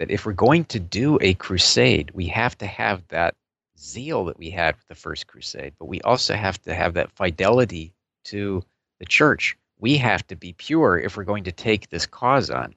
That 0.00 0.10
if 0.10 0.24
we're 0.24 0.32
going 0.32 0.64
to 0.64 0.80
do 0.80 1.18
a 1.20 1.34
crusade, 1.34 2.10
we 2.14 2.26
have 2.28 2.56
to 2.58 2.66
have 2.66 3.06
that 3.08 3.34
zeal 3.78 4.24
that 4.24 4.38
we 4.38 4.48
had 4.48 4.74
with 4.74 4.88
the 4.88 4.94
first 4.94 5.26
crusade, 5.26 5.74
but 5.78 5.88
we 5.88 6.00
also 6.00 6.34
have 6.34 6.60
to 6.62 6.74
have 6.74 6.94
that 6.94 7.12
fidelity 7.12 7.92
to 8.24 8.64
the 8.98 9.04
church. 9.04 9.58
We 9.78 9.98
have 9.98 10.26
to 10.28 10.36
be 10.36 10.54
pure 10.54 10.98
if 10.98 11.16
we're 11.16 11.24
going 11.24 11.44
to 11.44 11.52
take 11.52 11.90
this 11.90 12.06
cause 12.06 12.48
on. 12.48 12.74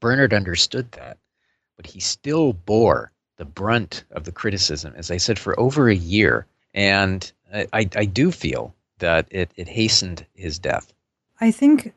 Bernard 0.00 0.32
understood 0.32 0.90
that, 0.92 1.18
but 1.76 1.86
he 1.86 2.00
still 2.00 2.54
bore 2.54 3.12
the 3.36 3.44
brunt 3.44 4.04
of 4.10 4.24
the 4.24 4.32
criticism, 4.32 4.94
as 4.96 5.10
I 5.10 5.18
said, 5.18 5.38
for 5.38 5.60
over 5.60 5.90
a 5.90 5.94
year. 5.94 6.46
And 6.72 7.30
I, 7.52 7.88
I 7.94 8.06
do 8.06 8.32
feel 8.32 8.74
that 8.98 9.26
it, 9.30 9.50
it 9.56 9.68
hastened 9.68 10.24
his 10.34 10.58
death. 10.58 10.90
I 11.40 11.50
think 11.50 11.92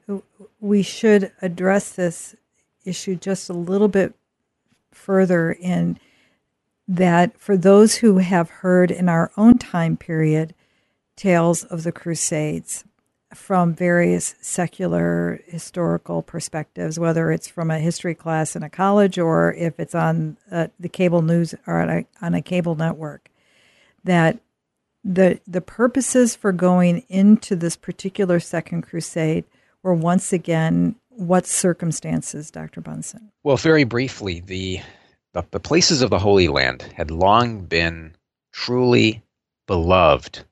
we 0.59 0.83
should 0.83 1.31
address 1.41 1.93
this 1.93 2.35
issue 2.85 3.15
just 3.15 3.49
a 3.49 3.53
little 3.53 3.87
bit 3.87 4.13
further 4.91 5.51
in 5.51 5.99
that 6.87 7.39
for 7.39 7.55
those 7.55 7.95
who 7.95 8.17
have 8.17 8.49
heard 8.49 8.91
in 8.91 9.07
our 9.07 9.31
own 9.37 9.57
time 9.57 9.95
period 9.95 10.53
tales 11.15 11.63
of 11.65 11.83
the 11.83 11.91
Crusades 11.91 12.83
from 13.33 13.73
various 13.73 14.35
secular 14.41 15.41
historical 15.47 16.21
perspectives, 16.21 16.99
whether 16.99 17.31
it's 17.31 17.47
from 17.47 17.71
a 17.71 17.79
history 17.79 18.13
class 18.15 18.55
in 18.55 18.63
a 18.63 18.69
college 18.69 19.17
or 19.17 19.53
if 19.53 19.79
it's 19.79 19.95
on 19.95 20.37
uh, 20.51 20.67
the 20.79 20.89
cable 20.89 21.21
news 21.21 21.55
or 21.65 21.79
on 21.79 21.89
a, 21.89 22.05
on 22.21 22.33
a 22.33 22.41
cable 22.41 22.75
network, 22.75 23.29
that 24.03 24.39
the 25.03 25.39
the 25.47 25.61
purposes 25.61 26.35
for 26.35 26.51
going 26.51 26.99
into 27.09 27.55
this 27.55 27.75
particular 27.75 28.39
Second 28.39 28.83
Crusade 28.83 29.45
were 29.81 29.93
once 29.93 30.31
again 30.31 30.95
what 31.11 31.45
circumstances, 31.45 32.51
Dr. 32.51 32.81
Bunson? 32.81 33.31
Well, 33.43 33.57
very 33.57 33.83
briefly, 33.83 34.39
the 34.39 34.81
the, 35.33 35.45
the 35.51 35.59
places 35.59 36.01
of 36.01 36.09
the 36.09 36.19
Holy 36.19 36.47
Land 36.47 36.81
had 36.95 37.09
long 37.09 37.65
been 37.65 38.15
truly 38.51 39.21
beloved 39.65 40.43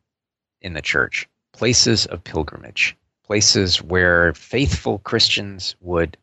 in 0.62 0.74
the 0.74 0.82
church, 0.82 1.28
places 1.52 2.06
of 2.06 2.24
pilgrimage, 2.24 2.96
places 3.26 3.82
where 3.82 4.34
faithful 4.34 5.00
Christians 5.00 5.76
would 5.82 6.18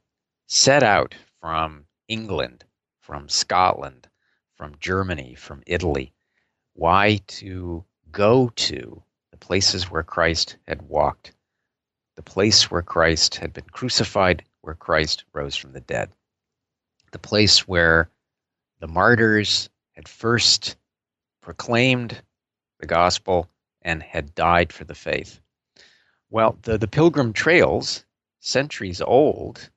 set 0.46 0.82
out 0.82 1.14
from 1.40 1.84
England, 2.08 2.64
from 3.00 3.28
Scotland, 3.28 4.08
from 4.56 4.74
Germany, 4.80 5.34
from 5.34 5.62
Italy. 5.66 6.12
Why? 6.72 7.20
To 7.26 7.84
go 8.10 8.50
to 8.56 9.02
the 9.30 9.36
places 9.36 9.90
where 9.90 10.02
Christ 10.02 10.56
had 10.66 10.82
walked, 10.82 11.32
the 12.16 12.22
place 12.22 12.70
where 12.70 12.82
Christ 12.82 13.36
had 13.36 13.52
been 13.52 13.64
crucified, 13.70 14.42
where 14.62 14.74
Christ 14.74 15.24
rose 15.32 15.54
from 15.54 15.72
the 15.72 15.80
dead, 15.80 16.10
the 17.12 17.18
place 17.18 17.68
where 17.68 18.10
the 18.80 18.88
martyrs 18.88 19.70
had 19.92 20.08
first 20.08 20.76
proclaimed 21.40 22.20
the 22.80 22.86
gospel 22.86 23.48
and 23.82 24.02
had 24.02 24.34
died 24.34 24.72
for 24.72 24.84
the 24.84 24.94
faith. 24.94 25.40
Well, 26.30 26.58
the, 26.62 26.76
the 26.76 26.88
Pilgrim 26.88 27.32
Trails, 27.32 28.04
centuries 28.40 29.00
old, 29.00 29.70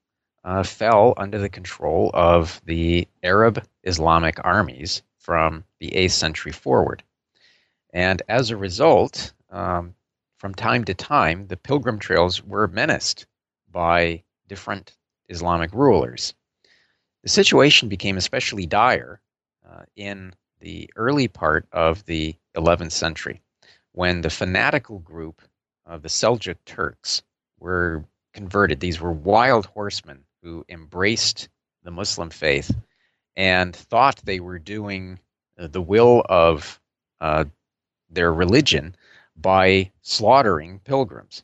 uh, 0.43 0.63
fell 0.63 1.13
under 1.17 1.38
the 1.38 1.50
control 1.50 2.10
of 2.13 2.62
the 2.65 3.08
Arab 3.22 3.63
Islamic 3.84 4.39
armies 4.43 5.03
from 5.17 5.63
the 5.79 5.91
8th 5.91 6.12
century 6.12 6.51
forward. 6.51 7.03
And 7.93 8.22
as 8.27 8.50
a 8.50 8.58
result, 8.58 9.34
um, 9.50 9.96
from 10.39 10.55
time 10.55 10.86
to 10.86 10.93
time, 10.93 11.48
the 11.48 11.58
Pilgrim 11.58 12.00
Trails 12.00 12.41
were 12.41 12.67
menaced 12.67 13.25
by 13.69 14.24
different 14.48 14.96
Islamic 15.27 15.72
rulers. 15.74 16.34
The 17.24 17.29
situation 17.29 17.89
became 17.89 18.17
especially 18.17 18.65
dire 18.65 19.19
uh, 19.69 19.84
in 19.98 20.34
the 20.62 20.89
early 20.96 21.27
part 21.27 21.67
of 21.74 22.05
the 22.05 22.36
11th 22.55 22.93
century 22.93 23.41
when 23.91 24.22
the 24.22 24.29
fanatical 24.29 25.00
group 25.00 25.41
of 25.86 26.01
the 26.01 26.10
Seljuk 26.10 26.58
Turks 26.65 27.22
were 27.60 28.05
converted. 28.34 28.79
These 28.79 29.01
were 29.01 29.12
wild 29.12 29.65
horsemen 29.65 30.24
who 30.41 30.65
embraced 30.69 31.50
the 31.84 31.91
Muslim 31.91 32.29
faith 32.29 32.74
and 33.36 33.75
thought 33.75 34.22
they 34.24 34.39
were 34.39 34.60
doing 34.60 35.19
uh, 35.58 35.67
the 35.67 35.81
will 35.81 36.24
of 36.29 36.79
uh, 37.19 37.43
their 38.10 38.34
religion 38.34 38.96
by 39.41 39.91
slaughtering 40.01 40.79
pilgrims 40.79 41.43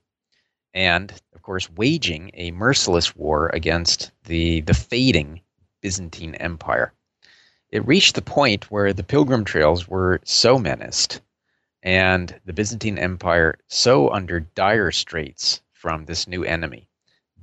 and, 0.73 1.11
of 1.33 1.41
course, 1.41 1.69
waging 1.71 2.31
a 2.33 2.51
merciless 2.51 3.15
war 3.15 3.49
against 3.53 4.11
the, 4.25 4.61
the 4.61 4.73
fading 4.73 5.41
Byzantine 5.81 6.35
Empire. 6.35 6.91
It 7.69 7.87
reached 7.87 8.15
the 8.15 8.21
point 8.21 8.69
where 8.71 8.93
the 8.93 9.03
pilgrim 9.03 9.45
trails 9.45 9.87
were 9.87 10.19
so 10.23 10.59
menaced 10.59 11.21
and 11.83 12.39
the 12.45 12.53
Byzantine 12.53 12.97
Empire 12.97 13.59
so 13.67 14.09
under 14.09 14.39
dire 14.39 14.91
straits 14.91 15.61
from 15.71 16.05
this 16.05 16.27
new 16.27 16.43
enemy 16.43 16.89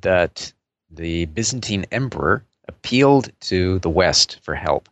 that 0.00 0.52
the 0.90 1.26
Byzantine 1.26 1.86
emperor 1.92 2.44
appealed 2.66 3.30
to 3.40 3.78
the 3.78 3.90
West 3.90 4.40
for 4.42 4.56
help. 4.56 4.88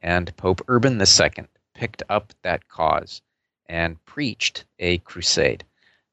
And 0.00 0.36
Pope 0.36 0.60
Urban 0.68 1.00
II 1.00 1.46
picked 1.74 2.02
up 2.08 2.34
that 2.42 2.68
cause 2.68 3.22
and 3.68 4.02
preached 4.04 4.64
a 4.78 4.98
crusade. 4.98 5.64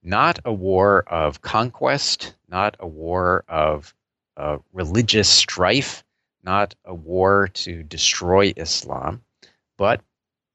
Not 0.01 0.39
a 0.45 0.53
war 0.53 1.03
of 1.07 1.41
conquest, 1.41 2.35
not 2.47 2.75
a 2.79 2.87
war 2.87 3.43
of 3.47 3.93
uh, 4.37 4.59
religious 4.71 5.29
strife, 5.29 6.03
not 6.43 6.75
a 6.85 6.93
war 6.93 7.49
to 7.49 7.83
destroy 7.83 8.53
Islam, 8.55 9.21
but 9.77 10.01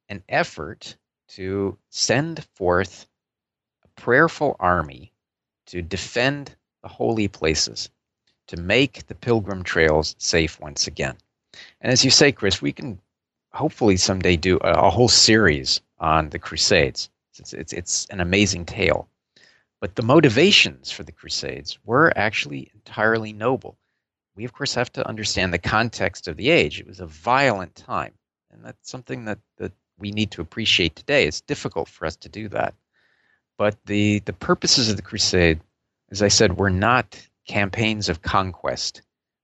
an 0.09 0.23
effort 0.29 0.97
to 1.29 1.77
send 1.91 2.45
forth 2.55 3.07
a 3.85 3.89
prayerful 4.01 4.57
army 4.59 5.13
to 5.67 5.83
defend 5.83 6.55
the 6.83 6.89
holy 6.89 7.29
places, 7.29 7.91
to 8.47 8.57
make 8.57 9.07
the 9.07 9.15
pilgrim 9.15 9.63
trails 9.63 10.15
safe 10.19 10.61
once 10.61 10.87
again. 10.87 11.17
And 11.81 11.93
as 11.93 12.05
you 12.05 12.11
say, 12.11 12.33
Chris, 12.33 12.63
we 12.63 12.73
can 12.73 13.01
hopefully 13.55 13.97
someday 13.97 14.37
do 14.37 14.59
a, 14.63 14.73
a 14.73 14.91
whole 14.91 15.09
series 15.09 15.81
on 15.99 16.29
the 16.31 16.39
Crusades. 16.39 17.09
It's, 17.39 17.53
it's, 17.53 17.73
it's 17.73 18.07
an 18.11 18.21
amazing 18.21 18.67
tale. 18.67 19.09
But 19.81 19.97
the 19.97 20.03
motivations 20.03 20.91
for 20.91 21.03
the 21.03 21.13
Crusades 21.13 21.79
were 21.85 22.13
actually 22.17 22.71
entirely 22.75 23.33
noble 23.33 23.79
we 24.37 24.45
of 24.45 24.53
course 24.53 24.75
have 24.75 24.93
to 24.93 25.07
understand 25.07 25.53
the 25.53 25.59
context 25.59 26.29
of 26.29 26.37
the 26.37 26.51
age. 26.51 26.81
It 26.81 26.87
was 26.87 27.01
a 27.01 27.07
violent 27.07 27.75
time, 27.75 28.13
and 28.51 28.65
that's 28.65 28.91
something 28.91 29.25
that, 29.27 29.39
that 29.59 29.73
we 29.99 30.11
need 30.11 30.31
to 30.33 30.41
appreciate 30.41 30.97
today. 30.97 31.27
It's 31.27 31.41
difficult 31.41 31.89
for 31.89 32.07
us 32.07 32.17
to 32.17 32.29
do 32.29 32.49
that. 32.49 32.75
But 33.57 33.77
the, 33.87 34.19
the 34.21 34.33
purposes 34.33 34.91
of 34.91 34.97
the 34.97 35.03
crusade, 35.03 35.61
as 36.11 36.23
I 36.23 36.29
said, 36.29 36.59
were 36.59 36.71
not 36.71 37.29
campaigns 37.47 38.09
of 38.09 38.23
conquest, 38.23 39.03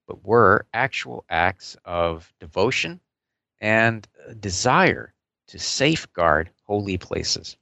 but 0.09 0.25
were 0.25 0.67
actual 0.75 1.25
acts 1.31 1.77
of 1.85 2.33
devotion 2.41 3.01
and 3.61 4.07
desire 4.39 5.13
to 5.49 5.59
safeguard 5.59 6.51
holy 6.65 6.97
places. 6.97 7.57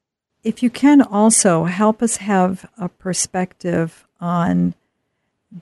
If 0.45 0.63
you 0.63 0.71
can 0.71 1.03
also 1.03 1.65
help 1.65 2.03
us 2.03 2.19
have 2.19 2.69
a 2.79 2.89
perspective 2.89 4.07
on 4.21 4.75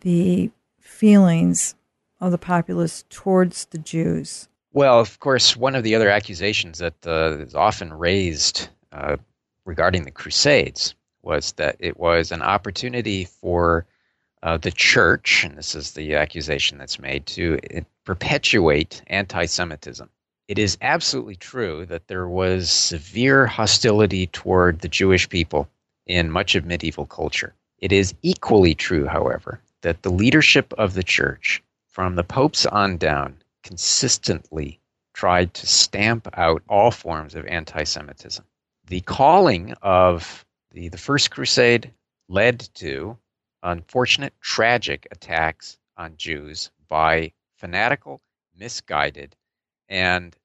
the 0.03 0.51
feelings 0.79 1.75
of 2.21 2.31
the 2.31 2.39
populace 2.39 3.05
towards 3.11 3.67
the 3.67 3.79
Jews? 3.79 4.49
Well, 4.73 5.01
of 5.01 5.21
course, 5.21 5.57
one 5.57 5.75
of 5.75 5.85
the 5.85 5.95
other 5.95 6.11
accusations 6.11 6.79
that 6.79 7.07
uh, 7.07 7.39
is 7.39 7.55
often 7.55 7.93
raised 7.93 8.69
uh, 8.93 9.17
regarding 9.65 10.05
the 10.05 10.11
Crusades 10.11 10.95
was 11.23 11.53
that 11.53 11.77
it 11.79 11.99
was 11.99 12.31
an 12.31 12.43
opportunity 12.43 13.25
for 13.25 13.87
uh, 14.43 14.57
the 14.59 14.71
church, 14.71 15.45
and 15.45 15.57
this 15.57 15.75
is 15.75 15.93
the 15.93 16.15
accusation 16.15 16.79
that's 16.79 16.99
made, 16.99 17.27
to 17.27 17.59
uh, 17.75 17.81
perpetuate 18.05 19.03
anti 19.09 19.47
Semitism. 19.47 20.09
It 20.49 20.59
is 20.59 20.79
absolutely 20.81 21.37
true 21.37 21.87
that 21.87 22.07
there 22.07 22.29
was 22.29 22.71
severe 22.71 23.47
hostility 23.47 24.29
toward 24.29 24.81
the 24.81 24.89
Jewish 24.89 25.29
people 25.29 25.69
in 26.07 26.31
much 26.31 26.55
of 26.55 26.65
medieval 26.65 27.07
culture. 27.07 27.55
It 27.79 27.93
is 27.93 28.15
equally 28.23 28.75
true, 28.75 29.07
however, 29.07 29.61
that 29.83 30.03
the 30.03 30.11
leadership 30.11 30.73
of 30.75 30.95
the 30.95 31.03
church, 31.03 31.63
from 31.89 32.15
the 32.15 32.25
popes 32.25 32.65
on 32.65 32.97
down, 32.97 33.43
consistently 33.65 34.79
tried 35.15 35.53
to 35.55 35.67
stamp 35.67 36.29
out 36.35 36.63
all 36.69 36.91
forms 36.91 37.35
of 37.35 37.47
anti 37.47 37.83
Semitism. 37.83 38.45
The 38.87 39.01
calling 39.01 39.73
of 39.83 40.45
the, 40.71 40.89
the 40.89 40.99
First 40.99 41.33
Crusade 41.33 41.91
led 42.29 42.61
to 42.75 43.19
unfortunate, 43.63 44.33
tragic 44.41 45.09
attacks 45.11 45.77
on 45.97 46.17
Jews 46.17 46.71
by 46.89 47.33
fanatical, 47.57 48.21
misguided, 48.57 49.35
and 49.89 50.37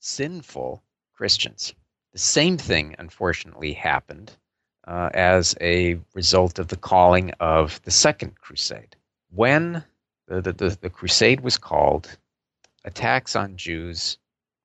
sinful 0.00 0.82
Christians. 1.14 1.74
The 2.12 2.18
same 2.18 2.58
thing, 2.58 2.94
unfortunately, 2.98 3.72
happened 3.72 4.36
uh, 4.86 5.10
as 5.14 5.54
a 5.60 5.98
result 6.14 6.58
of 6.58 6.68
the 6.68 6.76
calling 6.76 7.30
of 7.40 7.80
the 7.84 7.90
Second 7.90 8.40
Crusade. 8.40 8.96
When 9.30 9.84
the, 10.26 10.40
the, 10.40 10.52
the, 10.52 10.78
the 10.80 10.90
crusade 10.90 11.40
was 11.40 11.56
called, 11.56 12.18
attacks 12.84 13.36
on 13.36 13.56
Jews 13.56 14.18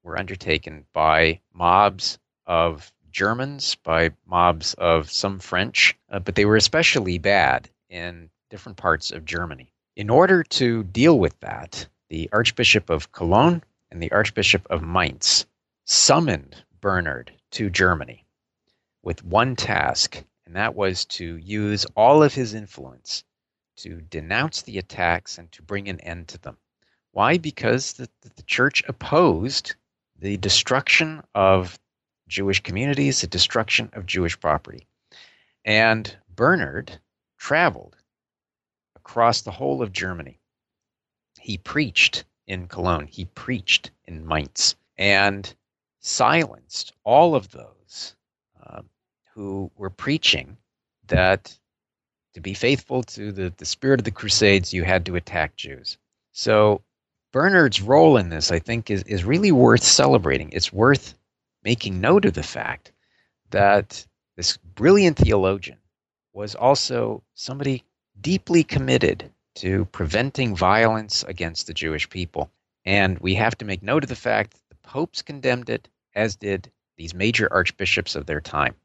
were 0.03 0.17
undertaken 0.17 0.85
by 0.93 1.39
mobs 1.53 2.17
of 2.45 2.91
Germans, 3.11 3.75
by 3.75 4.11
mobs 4.25 4.73
of 4.75 5.11
some 5.11 5.39
French, 5.39 5.97
uh, 6.09 6.19
but 6.19 6.35
they 6.35 6.45
were 6.45 6.55
especially 6.55 7.17
bad 7.17 7.69
in 7.89 8.29
different 8.49 8.77
parts 8.77 9.11
of 9.11 9.25
Germany. 9.25 9.71
In 9.95 10.09
order 10.09 10.43
to 10.43 10.83
deal 10.83 11.17
with 11.17 11.39
that, 11.39 11.87
the 12.09 12.29
Archbishop 12.31 12.89
of 12.89 13.11
Cologne 13.11 13.63
and 13.91 14.01
the 14.01 14.11
Archbishop 14.11 14.65
of 14.69 14.81
Mainz 14.81 15.45
summoned 15.85 16.63
Bernard 16.81 17.31
to 17.51 17.69
Germany 17.69 18.25
with 19.03 19.23
one 19.23 19.55
task, 19.55 20.23
and 20.45 20.55
that 20.55 20.75
was 20.75 21.05
to 21.05 21.37
use 21.37 21.85
all 21.95 22.23
of 22.23 22.33
his 22.33 22.53
influence 22.53 23.23
to 23.77 24.01
denounce 24.01 24.63
the 24.63 24.77
attacks 24.77 25.37
and 25.37 25.51
to 25.51 25.61
bring 25.61 25.87
an 25.87 25.99
end 26.01 26.27
to 26.29 26.37
them. 26.37 26.57
Why? 27.11 27.37
Because 27.37 27.93
the, 27.93 28.09
the 28.21 28.43
church 28.43 28.83
opposed 28.87 29.75
the 30.19 30.37
destruction 30.37 31.23
of 31.33 31.79
Jewish 32.27 32.61
communities, 32.61 33.21
the 33.21 33.27
destruction 33.27 33.89
of 33.93 34.05
Jewish 34.05 34.39
property. 34.39 34.87
And 35.63 36.17
Bernard 36.35 36.99
traveled 37.37 37.95
across 38.95 39.41
the 39.41 39.51
whole 39.51 39.81
of 39.81 39.91
Germany. 39.91 40.39
He 41.39 41.57
preached 41.57 42.25
in 42.47 42.67
Cologne, 42.67 43.07
he 43.07 43.25
preached 43.25 43.91
in 44.05 44.25
Mainz, 44.25 44.75
and 44.97 45.53
silenced 45.99 46.93
all 47.03 47.35
of 47.35 47.51
those 47.51 48.15
uh, 48.65 48.81
who 49.33 49.69
were 49.75 49.89
preaching 49.89 50.57
that 51.07 51.57
to 52.33 52.41
be 52.41 52.53
faithful 52.53 53.03
to 53.03 53.31
the, 53.31 53.53
the 53.57 53.65
spirit 53.65 53.99
of 53.99 54.05
the 54.05 54.11
Crusades, 54.11 54.73
you 54.73 54.83
had 54.83 55.05
to 55.05 55.15
attack 55.15 55.55
Jews. 55.55 55.97
So 56.31 56.81
Bernard's 57.31 57.81
role 57.81 58.17
in 58.17 58.29
this, 58.29 58.51
I 58.51 58.59
think, 58.59 58.89
is, 58.89 59.03
is 59.03 59.23
really 59.23 59.51
worth 59.51 59.83
celebrating. 59.83 60.49
It's 60.51 60.71
worth 60.71 61.15
making 61.63 61.99
note 61.99 62.25
of 62.25 62.33
the 62.33 62.43
fact 62.43 62.91
that 63.49 64.05
this 64.35 64.57
brilliant 64.57 65.17
theologian 65.17 65.79
was 66.33 66.55
also 66.55 67.23
somebody 67.33 67.83
deeply 68.21 68.63
committed 68.63 69.31
to 69.57 69.85
preventing 69.85 70.55
violence 70.55 71.23
against 71.23 71.65
the 71.65 71.73
Jewish 71.73 72.07
people. 72.09 72.51
And 72.85 73.17
we 73.19 73.33
have 73.35 73.57
to 73.57 73.65
make 73.65 73.81
note 73.81 74.03
of 74.03 74.09
the 74.09 74.15
fact 74.15 74.51
that 74.51 74.69
the 74.69 74.87
popes 74.87 75.21
condemned 75.21 75.69
it, 75.69 75.89
as 76.15 76.35
did 76.35 76.71
these 76.95 77.13
major 77.13 77.51
archbishops 77.51 78.15
of 78.15 78.27
their 78.27 78.39
time. 78.39 78.75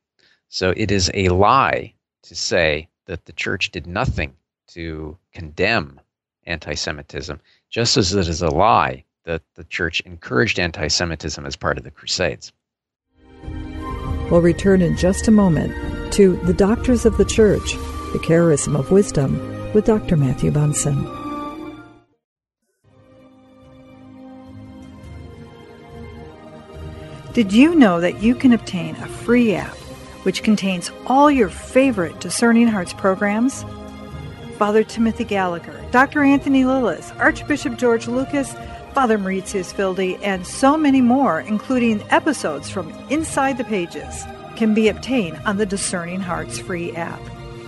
So 0.49 0.73
it 0.77 0.91
is 0.91 1.11
a 1.15 1.29
lie 1.29 1.93
to 2.23 2.35
say 2.35 2.89
that 3.07 3.27
the 3.27 3.33
church 3.33 3.71
did 3.71 3.87
nothing 3.87 4.35
to 4.69 5.17
condemn 5.33 6.01
anti 6.45 6.75
Semitism, 6.75 7.39
just 7.71 7.97
as 7.97 8.15
it 8.15 8.27
is 8.27 8.41
a 8.41 8.49
lie 8.49 9.05
that 9.25 9.43
the 9.55 9.65
church 9.65 10.01
encouraged 10.01 10.59
anti 10.59 10.89
Semitism 10.89 11.45
as 11.45 11.55
part 11.55 11.77
of 11.77 11.85
the 11.85 11.91
Crusades. 11.91 12.53
We'll 14.31 14.41
return 14.41 14.81
in 14.81 14.97
just 14.97 15.29
a 15.29 15.31
moment 15.31 16.13
to 16.15 16.37
The 16.39 16.55
Doctors 16.55 17.05
of 17.05 17.19
the 17.19 17.25
Church, 17.25 17.73
the 18.13 18.21
Charism 18.23 18.79
of 18.79 18.91
Wisdom, 18.91 19.52
with 19.75 19.85
Dr. 19.87 20.17
Matthew 20.17 20.51
Bunson. 20.51 21.05
Did 27.33 27.51
you 27.51 27.75
know 27.75 27.99
that 28.01 28.23
you 28.23 28.35
can 28.35 28.53
obtain 28.53 28.95
a 28.97 29.07
free 29.07 29.55
app 29.55 29.75
which 30.25 30.43
contains 30.43 30.91
all 31.07 31.31
your 31.31 31.49
favorite 31.49 32.21
Discerning 32.21 32.69
Hearts 32.69 32.93
programs? 32.93 33.65
Father 34.59 34.85
Timothy 34.85 35.25
Gallagher, 35.25 35.83
Dr. 35.91 36.23
Anthony 36.23 36.65
Lilles, 36.65 37.11
Archbishop 37.13 37.79
George 37.79 38.07
Lucas, 38.07 38.55
Father 38.93 39.19
Maurizio 39.19 39.65
Fildi, 39.65 40.21
and 40.23 40.47
so 40.47 40.77
many 40.77 41.01
more, 41.01 41.41
including 41.41 42.03
episodes 42.11 42.69
from 42.69 42.93
Inside 43.09 43.57
the 43.57 43.65
Pages, 43.65 44.25
can 44.55 44.75
be 44.75 44.89
obtained 44.89 45.41
on 45.47 45.57
the 45.57 45.67
Discerning 45.67 46.21
Hearts 46.21 46.59
free 46.59 46.93
app. 46.93 47.21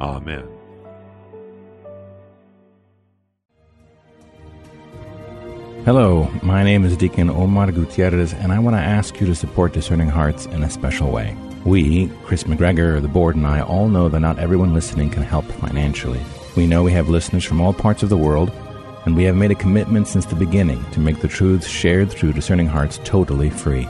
Amen. 0.00 0.46
Hello, 5.84 6.28
my 6.42 6.64
name 6.64 6.84
is 6.84 6.96
Deacon 6.96 7.30
Omar 7.30 7.70
Gutierrez, 7.70 8.34
and 8.34 8.52
I 8.52 8.58
want 8.58 8.74
to 8.74 8.80
ask 8.80 9.20
you 9.20 9.26
to 9.28 9.34
support 9.36 9.72
Discerning 9.72 10.08
Hearts 10.08 10.46
in 10.46 10.64
a 10.64 10.70
special 10.70 11.12
way. 11.12 11.36
We, 11.64 12.08
Chris 12.24 12.42
McGregor, 12.44 13.00
the 13.00 13.08
board, 13.08 13.36
and 13.36 13.46
I 13.46 13.60
all 13.60 13.88
know 13.88 14.08
that 14.08 14.20
not 14.20 14.40
everyone 14.40 14.74
listening 14.74 15.10
can 15.10 15.22
help 15.22 15.44
financially. 15.44 16.20
We 16.56 16.66
know 16.66 16.82
we 16.82 16.92
have 16.92 17.08
listeners 17.08 17.44
from 17.44 17.60
all 17.60 17.72
parts 17.72 18.02
of 18.02 18.08
the 18.08 18.16
world, 18.16 18.50
and 19.04 19.16
we 19.16 19.22
have 19.24 19.36
made 19.36 19.52
a 19.52 19.54
commitment 19.54 20.08
since 20.08 20.26
the 20.26 20.34
beginning 20.34 20.84
to 20.90 21.00
make 21.00 21.20
the 21.20 21.28
truths 21.28 21.68
shared 21.68 22.10
through 22.10 22.32
Discerning 22.32 22.66
Hearts 22.66 22.98
totally 23.04 23.48
free. 23.48 23.88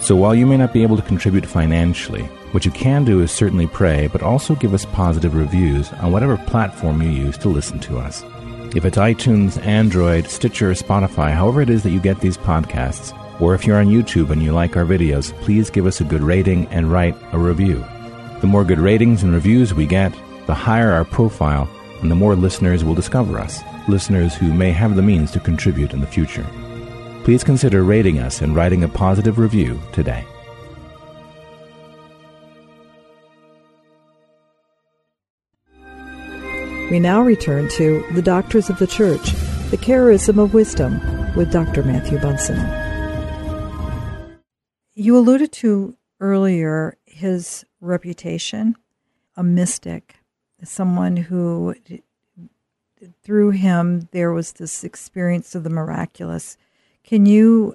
So 0.00 0.16
while 0.16 0.34
you 0.34 0.46
may 0.46 0.56
not 0.56 0.72
be 0.72 0.82
able 0.82 0.96
to 0.96 1.02
contribute 1.02 1.44
financially, 1.44 2.26
what 2.52 2.64
you 2.64 2.70
can 2.70 3.04
do 3.04 3.20
is 3.20 3.30
certainly 3.30 3.66
pray, 3.66 4.06
but 4.06 4.22
also 4.22 4.54
give 4.54 4.72
us 4.72 4.86
positive 4.86 5.34
reviews 5.34 5.92
on 5.94 6.12
whatever 6.12 6.36
platform 6.36 7.02
you 7.02 7.10
use 7.10 7.36
to 7.38 7.48
listen 7.48 7.78
to 7.80 7.98
us. 7.98 8.24
If 8.74 8.84
it's 8.84 8.96
iTunes, 8.98 9.64
Android, 9.64 10.28
Stitcher, 10.28 10.70
Spotify, 10.72 11.32
however 11.32 11.62
it 11.62 11.70
is 11.70 11.82
that 11.82 11.90
you 11.90 12.00
get 12.00 12.20
these 12.20 12.38
podcasts, 12.38 13.14
or 13.40 13.54
if 13.54 13.66
you're 13.66 13.78
on 13.78 13.86
YouTube 13.86 14.30
and 14.30 14.42
you 14.42 14.52
like 14.52 14.76
our 14.76 14.84
videos, 14.84 15.32
please 15.40 15.70
give 15.70 15.86
us 15.86 16.00
a 16.00 16.04
good 16.04 16.22
rating 16.22 16.66
and 16.68 16.90
write 16.90 17.16
a 17.32 17.38
review. 17.38 17.84
The 18.40 18.46
more 18.46 18.64
good 18.64 18.78
ratings 18.78 19.22
and 19.22 19.32
reviews 19.32 19.74
we 19.74 19.86
get, 19.86 20.12
the 20.46 20.54
higher 20.54 20.90
our 20.90 21.04
profile 21.04 21.68
and 22.00 22.10
the 22.10 22.14
more 22.14 22.36
listeners 22.36 22.84
will 22.84 22.94
discover 22.94 23.38
us, 23.38 23.60
listeners 23.88 24.34
who 24.34 24.52
may 24.52 24.70
have 24.70 24.96
the 24.96 25.02
means 25.02 25.30
to 25.32 25.40
contribute 25.40 25.92
in 25.92 26.00
the 26.00 26.06
future. 26.06 26.46
Please 27.24 27.44
consider 27.44 27.82
rating 27.82 28.20
us 28.20 28.40
and 28.40 28.54
writing 28.54 28.84
a 28.84 28.88
positive 28.88 29.38
review 29.38 29.80
today. 29.92 30.24
We 36.90 36.98
now 36.98 37.20
return 37.20 37.68
to 37.72 38.02
The 38.12 38.22
Doctors 38.22 38.70
of 38.70 38.78
the 38.78 38.86
Church, 38.86 39.32
the 39.70 39.76
Charism 39.76 40.42
of 40.42 40.54
Wisdom, 40.54 41.02
with 41.34 41.52
Dr. 41.52 41.82
Matthew 41.82 42.18
Bunson. 42.18 42.56
You 44.94 45.18
alluded 45.18 45.52
to 45.52 45.98
earlier 46.18 46.96
his 47.04 47.66
reputation, 47.82 48.74
a 49.36 49.42
mystic, 49.42 50.16
someone 50.64 51.18
who, 51.18 51.74
through 53.22 53.50
him, 53.50 54.08
there 54.12 54.32
was 54.32 54.52
this 54.52 54.82
experience 54.82 55.54
of 55.54 55.64
the 55.64 55.70
miraculous. 55.70 56.56
Can 57.04 57.26
you 57.26 57.74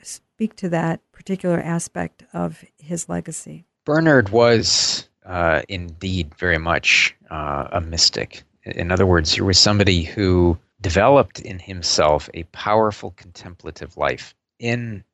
speak 0.00 0.54
to 0.56 0.68
that 0.68 1.00
particular 1.10 1.58
aspect 1.58 2.22
of 2.32 2.64
his 2.78 3.08
legacy? 3.08 3.64
Bernard 3.84 4.28
was 4.28 5.08
uh, 5.24 5.62
indeed 5.68 6.34
very 6.34 6.58
much 6.58 7.14
uh, 7.30 7.68
a 7.72 7.80
mystic. 7.80 8.42
In 8.64 8.90
other 8.90 9.06
words, 9.06 9.34
he 9.34 9.42
was 9.42 9.58
somebody 9.58 10.02
who 10.02 10.58
developed 10.80 11.40
in 11.40 11.58
himself 11.58 12.28
a 12.34 12.44
powerful 12.44 13.12
contemplative 13.16 13.96
life. 13.96 14.34
In 14.58 15.04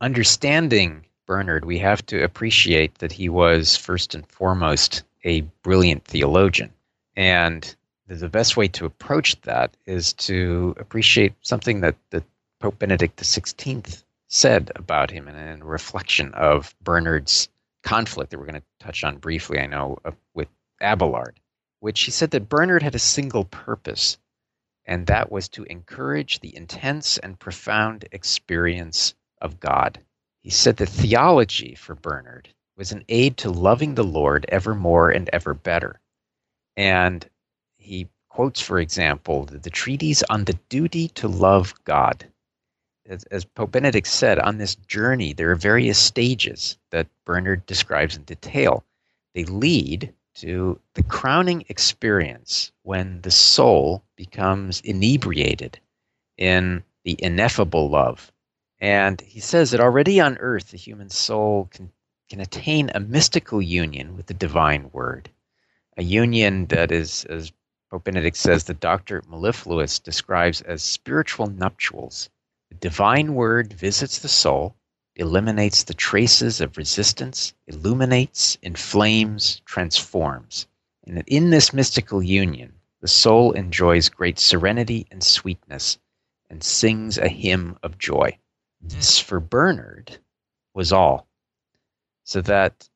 understanding 0.00 1.04
Bernard, 1.26 1.64
we 1.64 1.78
have 1.78 2.04
to 2.06 2.22
appreciate 2.22 2.96
that 2.96 3.12
he 3.12 3.28
was 3.28 3.76
first 3.76 4.14
and 4.14 4.26
foremost 4.26 5.04
a 5.24 5.42
brilliant 5.62 6.04
theologian. 6.04 6.72
And 7.16 7.74
the 8.08 8.28
best 8.28 8.56
way 8.56 8.68
to 8.68 8.84
approach 8.84 9.40
that 9.42 9.76
is 9.86 10.12
to 10.14 10.74
appreciate 10.78 11.34
something 11.42 11.80
that, 11.80 11.94
that 12.10 12.24
Pope 12.58 12.78
Benedict 12.78 13.20
XVI 13.20 14.02
said 14.28 14.72
about 14.76 15.10
him 15.10 15.28
in 15.28 15.36
a 15.36 15.64
reflection 15.64 16.32
of 16.34 16.74
Bernard's 16.82 17.48
conflict 17.82 18.30
that 18.30 18.38
we're 18.38 18.46
going 18.46 18.60
to 18.60 18.84
touch 18.84 19.04
on 19.04 19.18
briefly, 19.18 19.58
I 19.58 19.66
know, 19.66 19.98
uh, 20.04 20.12
with 20.34 20.48
Abelard, 20.80 21.40
which 21.80 22.02
he 22.02 22.10
said 22.10 22.30
that 22.30 22.48
Bernard 22.48 22.82
had 22.82 22.94
a 22.94 23.00
single 23.00 23.44
purpose, 23.44 24.18
and 24.84 25.06
that 25.06 25.30
was 25.30 25.48
to 25.50 25.64
encourage 25.64 26.40
the 26.40 26.56
intense 26.56 27.18
and 27.18 27.38
profound 27.38 28.06
experience 28.12 29.14
of 29.40 29.60
God. 29.60 30.00
He 30.40 30.50
said 30.50 30.76
that 30.78 30.88
theology 30.88 31.74
for 31.74 31.94
Bernard 31.94 32.48
was 32.76 32.92
an 32.92 33.04
aid 33.08 33.36
to 33.38 33.50
loving 33.50 33.94
the 33.94 34.04
Lord 34.04 34.46
ever 34.48 34.74
more 34.74 35.10
and 35.10 35.28
ever 35.32 35.54
better. 35.54 36.00
And 36.76 37.28
he 37.76 38.08
quotes, 38.28 38.60
for 38.60 38.78
example, 38.78 39.44
the, 39.44 39.58
the 39.58 39.70
treatise 39.70 40.22
on 40.30 40.44
the 40.44 40.58
duty 40.68 41.08
to 41.08 41.28
love 41.28 41.74
God. 41.84 42.26
As, 43.12 43.24
as, 43.24 43.44
Pope 43.44 43.72
Benedict 43.72 44.06
said, 44.06 44.38
on 44.38 44.56
this 44.56 44.74
journey, 44.74 45.34
there 45.34 45.50
are 45.50 45.54
various 45.54 45.98
stages 45.98 46.78
that 46.92 47.08
Bernard 47.26 47.66
describes 47.66 48.16
in 48.16 48.22
detail. 48.22 48.84
They 49.34 49.44
lead 49.44 50.14
to 50.36 50.80
the 50.94 51.02
crowning 51.02 51.66
experience 51.68 52.72
when 52.84 53.20
the 53.20 53.30
soul 53.30 54.02
becomes 54.16 54.80
inebriated 54.80 55.78
in 56.38 56.82
the 57.04 57.16
ineffable 57.22 57.90
love. 57.90 58.32
And 58.80 59.20
he 59.20 59.40
says 59.40 59.72
that 59.72 59.80
already 59.80 60.18
on 60.18 60.38
earth, 60.38 60.70
the 60.70 60.78
human 60.78 61.10
soul 61.10 61.68
can, 61.70 61.92
can 62.30 62.40
attain 62.40 62.90
a 62.94 63.00
mystical 63.00 63.60
union 63.60 64.16
with 64.16 64.24
the 64.24 64.32
divine 64.34 64.88
word, 64.90 65.28
a 65.98 66.02
union 66.02 66.64
that 66.68 66.90
is, 66.90 67.26
as 67.26 67.52
Pope 67.90 68.04
Benedict 68.04 68.38
says, 68.38 68.64
that 68.64 68.80
Dr. 68.80 69.20
Mellifluus 69.30 70.02
describes 70.02 70.62
as 70.62 70.82
spiritual 70.82 71.48
nuptials. 71.48 72.30
The 72.72 72.88
divine 72.88 73.34
word 73.34 73.74
visits 73.74 74.18
the 74.18 74.28
soul 74.28 74.74
eliminates 75.16 75.84
the 75.84 75.92
traces 75.92 76.58
of 76.62 76.78
resistance, 76.78 77.52
illuminates, 77.66 78.56
inflames, 78.62 79.60
transforms. 79.66 80.66
And 81.04 81.22
in 81.26 81.50
this 81.50 81.74
mystical 81.74 82.22
union, 82.22 82.72
the 83.02 83.08
soul 83.08 83.52
enjoys 83.52 84.08
great 84.08 84.38
serenity 84.38 85.06
and 85.10 85.22
sweetness 85.22 85.98
and 86.48 86.64
sings 86.64 87.18
a 87.18 87.28
hymn 87.28 87.76
of 87.82 87.98
joy. 87.98 88.38
Hmm. 88.80 88.88
This, 88.88 89.18
for 89.18 89.38
Bernard, 89.38 90.16
was 90.72 90.94
all. 90.94 91.26
So 92.24 92.40
that 92.40 92.88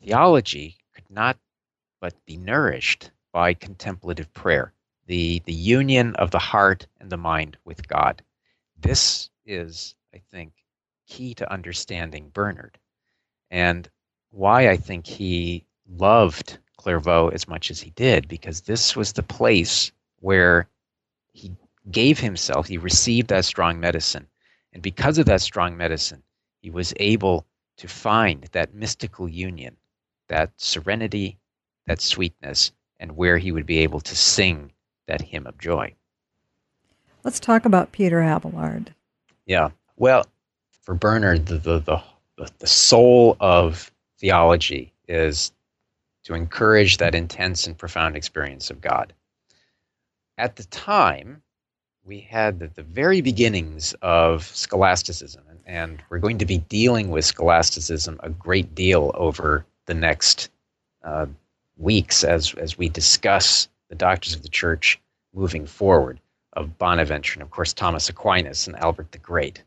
theology 0.00 0.76
could 0.94 1.10
not 1.10 1.36
but 2.00 2.14
be 2.26 2.36
nourished 2.36 3.10
by 3.32 3.54
contemplative 3.54 4.32
prayer, 4.34 4.72
the, 5.06 5.42
the 5.46 5.52
union 5.52 6.14
of 6.14 6.30
the 6.30 6.38
heart 6.38 6.86
and 7.00 7.10
the 7.10 7.16
mind 7.16 7.56
with 7.64 7.88
God. 7.88 8.22
This 8.86 9.30
is, 9.44 9.96
I 10.14 10.18
think, 10.30 10.52
key 11.08 11.34
to 11.34 11.52
understanding 11.52 12.30
Bernard 12.32 12.78
and 13.50 13.88
why 14.30 14.68
I 14.68 14.76
think 14.76 15.06
he 15.06 15.64
loved 15.88 16.58
Clairvaux 16.76 17.28
as 17.28 17.48
much 17.48 17.70
as 17.70 17.80
he 17.80 17.90
did, 17.90 18.28
because 18.28 18.60
this 18.60 18.94
was 18.94 19.12
the 19.12 19.22
place 19.24 19.90
where 20.20 20.68
he 21.32 21.56
gave 21.90 22.20
himself, 22.20 22.68
he 22.68 22.78
received 22.78 23.28
that 23.28 23.44
strong 23.44 23.80
medicine. 23.80 24.28
And 24.72 24.82
because 24.82 25.18
of 25.18 25.26
that 25.26 25.40
strong 25.40 25.76
medicine, 25.76 26.22
he 26.60 26.70
was 26.70 26.94
able 26.98 27.44
to 27.78 27.88
find 27.88 28.44
that 28.52 28.74
mystical 28.74 29.28
union, 29.28 29.76
that 30.28 30.52
serenity, 30.58 31.38
that 31.86 32.00
sweetness, 32.00 32.72
and 33.00 33.16
where 33.16 33.38
he 33.38 33.52
would 33.52 33.66
be 33.66 33.78
able 33.78 34.00
to 34.00 34.14
sing 34.14 34.72
that 35.06 35.22
hymn 35.22 35.46
of 35.46 35.58
joy. 35.58 35.94
Let's 37.26 37.40
talk 37.40 37.64
about 37.64 37.90
Peter 37.90 38.22
Abelard. 38.22 38.94
Yeah. 39.46 39.70
Well, 39.96 40.26
for 40.82 40.94
Bernard, 40.94 41.46
the, 41.46 41.58
the, 41.58 41.80
the, 42.36 42.48
the 42.60 42.66
soul 42.68 43.36
of 43.40 43.90
theology 44.20 44.92
is 45.08 45.50
to 46.22 46.34
encourage 46.34 46.98
that 46.98 47.16
intense 47.16 47.66
and 47.66 47.76
profound 47.76 48.14
experience 48.14 48.70
of 48.70 48.80
God. 48.80 49.12
At 50.38 50.54
the 50.54 50.62
time, 50.66 51.42
we 52.04 52.20
had 52.20 52.60
the, 52.60 52.68
the 52.68 52.84
very 52.84 53.22
beginnings 53.22 53.92
of 54.02 54.44
scholasticism, 54.44 55.42
and, 55.50 55.58
and, 55.66 56.02
we're 56.08 56.20
going 56.20 56.38
to 56.38 56.46
be 56.46 56.58
dealing 56.58 57.10
with 57.10 57.24
scholasticism 57.24 58.20
a 58.22 58.30
great 58.30 58.72
deal 58.76 59.10
over 59.14 59.66
the 59.86 59.94
next 59.94 60.48
uh, 61.02 61.26
weeks 61.76 62.22
as, 62.22 62.54
as 62.54 62.78
we 62.78 62.88
discuss 62.88 63.68
the 63.88 63.96
doctors 63.96 64.36
of 64.36 64.42
the 64.42 64.48
church 64.48 65.00
moving 65.34 65.66
forward 65.66 66.20
of 66.56 66.78
Bonaventure 66.78 67.34
and, 67.34 67.42
of 67.42 67.50
course, 67.50 67.72
Thomas 67.72 68.08
Aquinas 68.08 68.66
and 68.66 68.76
Albert 68.76 69.12
the 69.12 69.18
Great. 69.18 69.62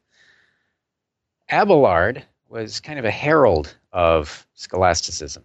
Abelard 1.49 2.23
was 2.49 2.79
kind 2.79 2.99
of 2.99 3.05
a 3.05 3.11
herald 3.11 3.75
of 3.93 4.45
scholasticism, 4.55 5.43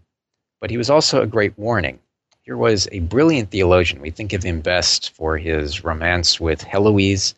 but 0.61 0.71
he 0.71 0.77
was 0.77 0.91
also 0.91 1.23
a 1.23 1.27
great 1.27 1.57
warning. 1.59 1.99
Here 2.43 2.57
was 2.57 2.89
a 2.93 2.99
brilliant 3.01 3.51
theologian. 3.51 4.03
We 4.03 4.11
think 4.11 4.33
of 4.33 4.43
him 4.43 4.61
best 4.61 5.11
for 5.11 5.39
his 5.39 5.85
romance 5.85 6.41
with 6.41 6.63
Heloise, 6.63 7.35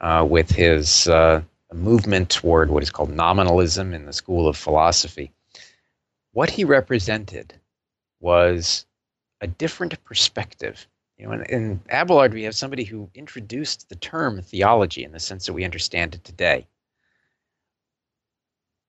uh, 0.00 0.26
with 0.28 0.50
his 0.50 1.08
uh, 1.08 1.42
movement 1.74 2.30
toward 2.30 2.70
what 2.70 2.82
is 2.82 2.90
called 2.90 3.10
nominalism 3.10 3.92
in 3.92 4.06
the 4.06 4.12
school 4.12 4.48
of 4.48 4.56
philosophy. 4.56 5.30
What 6.32 6.50
he 6.50 6.64
represented 6.64 7.54
was 8.20 8.86
a 9.40 9.46
different 9.46 10.02
perspective. 10.04 10.86
You 11.18 11.26
know, 11.26 11.32
in, 11.32 11.42
in 11.44 11.80
Abelard, 11.90 12.34
we 12.34 12.42
have 12.44 12.54
somebody 12.54 12.84
who 12.84 13.10
introduced 13.14 13.88
the 13.88 13.96
term 13.96 14.42
theology 14.42 15.04
in 15.04 15.12
the 15.12 15.20
sense 15.20 15.46
that 15.46 15.54
we 15.54 15.64
understand 15.64 16.14
it 16.14 16.24
today. 16.24 16.66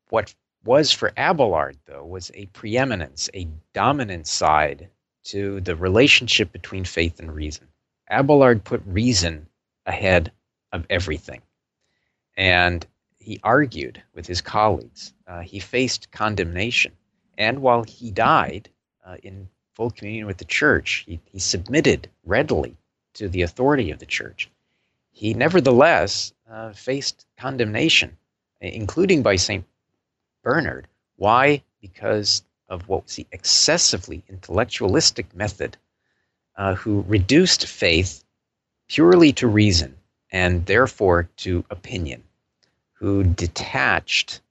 What 0.10 0.34
was 0.64 0.92
for 0.92 1.14
Abelard, 1.16 1.78
though, 1.86 2.06
was 2.06 2.32
a 2.34 2.48
preeminence, 2.48 3.30
a 3.34 3.48
dominant 3.74 4.28
side 4.28 4.90
to 5.26 5.62
the 5.62 5.76
relationship 5.76 6.52
between 6.52 6.86
faith 6.86 7.20
and 7.20 7.34
reason. 7.34 7.68
Abelard 8.10 8.64
put 8.64 8.82
reason 8.86 9.48
ahead 9.86 10.32
of 10.72 10.86
everything. 10.90 11.42
And 12.36 12.86
he 13.20 13.40
argued 13.44 14.02
with 14.14 14.28
his 14.28 14.42
colleagues. 14.42 15.14
Uh, 15.26 15.42
he 15.42 15.60
faced 15.60 16.12
condemnation. 16.12 16.94
And 17.38 17.60
while 17.60 17.84
he 17.84 18.12
died 18.12 18.70
uh, 19.06 19.18
in 19.24 19.50
full 19.78 19.92
communion 19.92 20.26
with 20.26 20.38
the 20.38 20.46
church, 20.46 21.04
he, 21.06 21.20
he 21.26 21.38
submitted 21.38 22.10
readily 22.26 22.76
to 23.14 23.30
the 23.30 23.44
authority 23.44 23.92
of 23.92 24.00
the 24.00 24.08
church. 24.08 24.50
He 25.12 25.36
nevertheless 25.36 26.34
uh, 26.50 26.74
faced 26.74 27.28
condemnation, 27.38 28.18
including 28.60 29.22
by 29.22 29.36
St. 29.36 29.64
Bernard. 30.44 30.88
Why? 31.18 31.62
Because 31.80 32.42
of 32.68 32.90
what 32.90 33.04
was 33.04 33.18
the 33.18 33.28
excessively 33.32 34.24
intellectualistic 34.28 35.36
method, 35.36 35.78
uh, 36.56 36.74
who 36.74 37.06
reduced 37.08 37.68
faith 37.68 38.24
purely 38.88 39.32
to 39.34 39.48
reason 39.48 39.96
and 40.32 40.66
therefore 40.66 41.30
to 41.38 41.64
opinion, 41.70 42.24
who 42.94 43.24
detached 43.24 44.42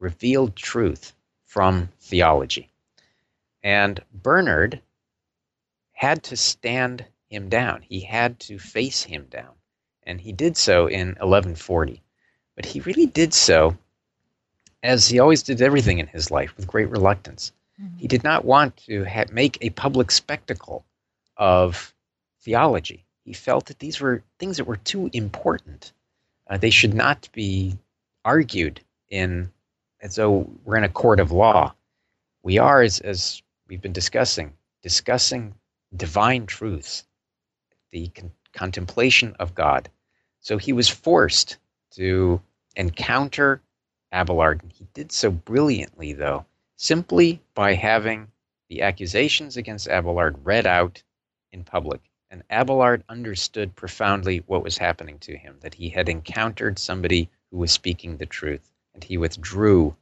revealed 0.00 0.56
truth 0.56 1.12
from 1.44 1.88
theology. 2.00 2.68
And 3.62 4.02
Bernard 4.12 4.80
had 5.92 6.22
to 6.24 6.36
stand 6.36 7.04
him 7.28 7.48
down. 7.48 7.82
He 7.82 8.00
had 8.00 8.38
to 8.40 8.58
face 8.58 9.02
him 9.02 9.26
down. 9.30 9.54
And 10.04 10.20
he 10.20 10.32
did 10.32 10.56
so 10.56 10.86
in 10.86 11.08
1140. 11.08 12.02
But 12.54 12.66
he 12.66 12.80
really 12.80 13.06
did 13.06 13.34
so 13.34 13.76
as 14.82 15.08
he 15.08 15.18
always 15.18 15.42
did 15.42 15.60
everything 15.60 15.98
in 15.98 16.06
his 16.06 16.30
life 16.30 16.56
with 16.56 16.66
great 16.66 16.88
reluctance. 16.88 17.52
Mm-hmm. 17.80 17.98
He 17.98 18.08
did 18.08 18.24
not 18.24 18.44
want 18.44 18.76
to 18.86 19.04
ha- 19.04 19.24
make 19.32 19.58
a 19.60 19.70
public 19.70 20.10
spectacle 20.10 20.84
of 21.36 21.94
theology. 22.40 23.04
He 23.24 23.32
felt 23.32 23.66
that 23.66 23.78
these 23.78 24.00
were 24.00 24.22
things 24.38 24.56
that 24.56 24.64
were 24.64 24.76
too 24.76 25.10
important. 25.12 25.92
Uh, 26.48 26.56
they 26.56 26.70
should 26.70 26.94
not 26.94 27.28
be 27.32 27.76
argued 28.24 28.80
in 29.10 29.52
as 30.00 30.14
though 30.14 30.48
we're 30.64 30.76
in 30.76 30.84
a 30.84 30.88
court 30.88 31.20
of 31.20 31.32
law. 31.32 31.74
We 32.42 32.58
are, 32.58 32.80
as, 32.82 33.00
as 33.00 33.42
we've 33.68 33.82
been 33.82 33.92
discussing, 33.92 34.54
discussing 34.82 35.54
divine 35.94 36.46
truths, 36.46 37.04
the 37.90 38.08
con- 38.08 38.32
contemplation 38.52 39.36
of 39.38 39.54
God. 39.54 39.88
So 40.40 40.58
he 40.58 40.72
was 40.72 40.88
forced 40.88 41.58
to 41.92 42.40
encounter 42.76 43.60
Abelard. 44.12 44.62
And 44.62 44.72
he 44.72 44.86
did 44.94 45.12
so 45.12 45.30
brilliantly, 45.30 46.12
though, 46.12 46.46
simply 46.76 47.42
by 47.54 47.74
having 47.74 48.28
the 48.68 48.82
accusations 48.82 49.56
against 49.56 49.88
Abelard 49.88 50.44
read 50.44 50.66
out 50.66 51.02
in 51.52 51.64
public. 51.64 52.00
And 52.30 52.42
Abelard 52.50 53.04
understood 53.08 53.74
profoundly 53.74 54.42
what 54.46 54.62
was 54.62 54.76
happening 54.76 55.18
to 55.20 55.36
him, 55.36 55.56
that 55.60 55.74
he 55.74 55.88
had 55.88 56.08
encountered 56.08 56.78
somebody 56.78 57.30
who 57.50 57.56
was 57.58 57.72
speaking 57.72 58.16
the 58.16 58.26
truth, 58.26 58.70
and 58.94 59.02
he 59.02 59.16
withdrew 59.16 59.96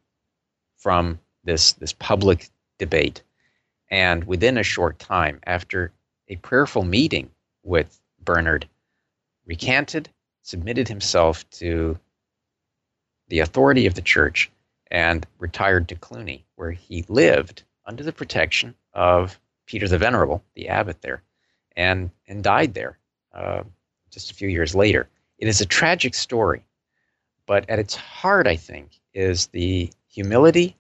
from 0.77 1.21
this, 1.45 1.73
this 1.75 1.93
public 1.93 2.49
debate. 2.79 3.23
And 3.91 4.25
within 4.25 4.59
a 4.59 4.63
short 4.63 4.99
time, 4.99 5.41
after 5.45 5.93
a 6.29 6.37
prayerful 6.37 6.85
meeting 6.85 7.31
with 7.63 8.01
Bernard, 8.25 8.69
recanted, 9.45 10.09
submitted 10.43 10.89
himself 10.89 11.49
to 11.51 11.99
the 13.29 13.41
authority 13.41 13.87
of 13.87 13.95
the 13.95 14.03
church, 14.03 14.51
and 14.91 15.27
retired 15.39 15.89
to 15.89 15.97
Cluny, 15.97 16.45
where 16.55 16.71
he 16.71 17.05
lived 17.09 17.63
under 17.87 18.03
the 18.03 18.13
protection 18.13 18.75
of 18.95 19.39
Peter 19.67 19.89
the 19.89 19.99
Venerable, 19.99 20.45
the 20.55 20.69
abbot 20.69 21.03
there, 21.03 21.23
and, 21.77 22.11
and 22.29 22.45
died 22.45 22.75
there 22.75 22.99
uh, 23.35 23.63
just 24.11 24.31
a 24.31 24.35
few 24.35 24.49
years 24.49 24.75
later. 24.75 25.09
It 25.39 25.49
is 25.49 25.61
a 25.61 25.67
tragic 25.67 26.15
story, 26.15 26.63
but 27.47 27.69
at 27.69 27.79
its 27.79 27.95
heart, 27.95 28.47
I 28.47 28.57
think, 28.57 29.01
is 29.13 29.49
the 29.49 29.91
humility 30.09 30.77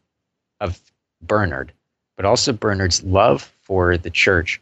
of 0.61 0.81
Bernard, 1.21 1.73
but 2.17 2.25
also 2.25 2.53
Bernard's 2.53 3.03
love 3.05 3.53
for 3.63 3.97
the 3.97 4.11
church 4.11 4.61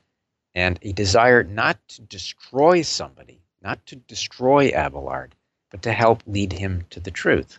and 0.54 0.78
a 0.82 0.92
desire 0.92 1.42
not 1.42 1.78
to 1.88 2.02
destroy 2.02 2.82
somebody, 2.82 3.40
not 3.62 3.84
to 3.86 3.96
destroy 3.96 4.70
Abelard, 4.74 5.34
but 5.70 5.82
to 5.82 5.92
help 5.92 6.22
lead 6.26 6.52
him 6.52 6.84
to 6.90 7.00
the 7.00 7.10
truth. 7.10 7.58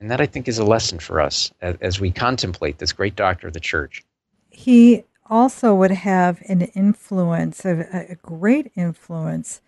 And 0.00 0.10
that 0.10 0.20
I 0.20 0.26
think 0.26 0.48
is 0.48 0.58
a 0.58 0.64
lesson 0.64 0.98
for 0.98 1.20
us 1.20 1.52
as, 1.60 1.76
as 1.80 2.00
we 2.00 2.10
contemplate 2.10 2.78
this 2.78 2.92
great 2.92 3.16
doctor 3.16 3.48
of 3.48 3.52
the 3.52 3.60
church. 3.60 4.02
He 4.48 5.04
also 5.26 5.74
would 5.74 5.90
have 5.90 6.42
an 6.48 6.62
influence, 6.62 7.64
a, 7.64 8.06
a 8.10 8.14
great 8.16 8.72
influence 8.74 9.60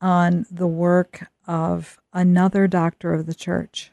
on 0.00 0.46
the 0.50 0.66
work 0.66 1.28
of 1.46 2.00
another 2.12 2.66
doctor 2.66 3.12
of 3.12 3.26
the 3.26 3.34
church. 3.34 3.90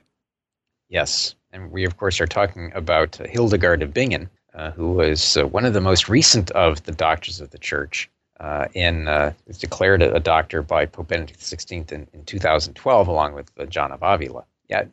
Yes, 0.87 1.35
and 1.51 1.71
we, 1.71 1.83
of 1.85 1.97
course, 1.97 2.21
are 2.21 2.27
talking 2.27 2.71
about 2.73 3.17
Hildegard 3.17 3.83
of 3.83 3.93
Bingen, 3.93 4.29
uh, 4.59 4.71
who 4.71 4.91
was 4.91 5.37
uh, 5.37 5.47
one 5.47 5.63
of 5.63 5.73
the 5.73 5.79
most 5.79 6.09
recent 6.09 6.51
of 6.51 6.83
the 6.83 6.91
doctors 6.91 7.39
of 7.39 7.49
the 7.51 7.57
church. 7.57 8.09
Uh, 8.41 8.67
in 8.73 9.07
uh, 9.07 9.33
was 9.47 9.57
declared 9.57 10.01
a, 10.01 10.15
a, 10.15 10.19
doctor 10.19 10.61
by 10.61 10.85
Pope 10.85 11.09
Benedict 11.09 11.41
XVI 11.41 11.91
in, 11.91 12.07
in 12.13 12.23
2012, 12.23 13.07
along 13.07 13.33
with 13.33 13.51
uh, 13.59 13.65
John 13.65 13.91
of 13.91 14.01
Avila. 14.01 14.45
Yeah, 14.69 14.85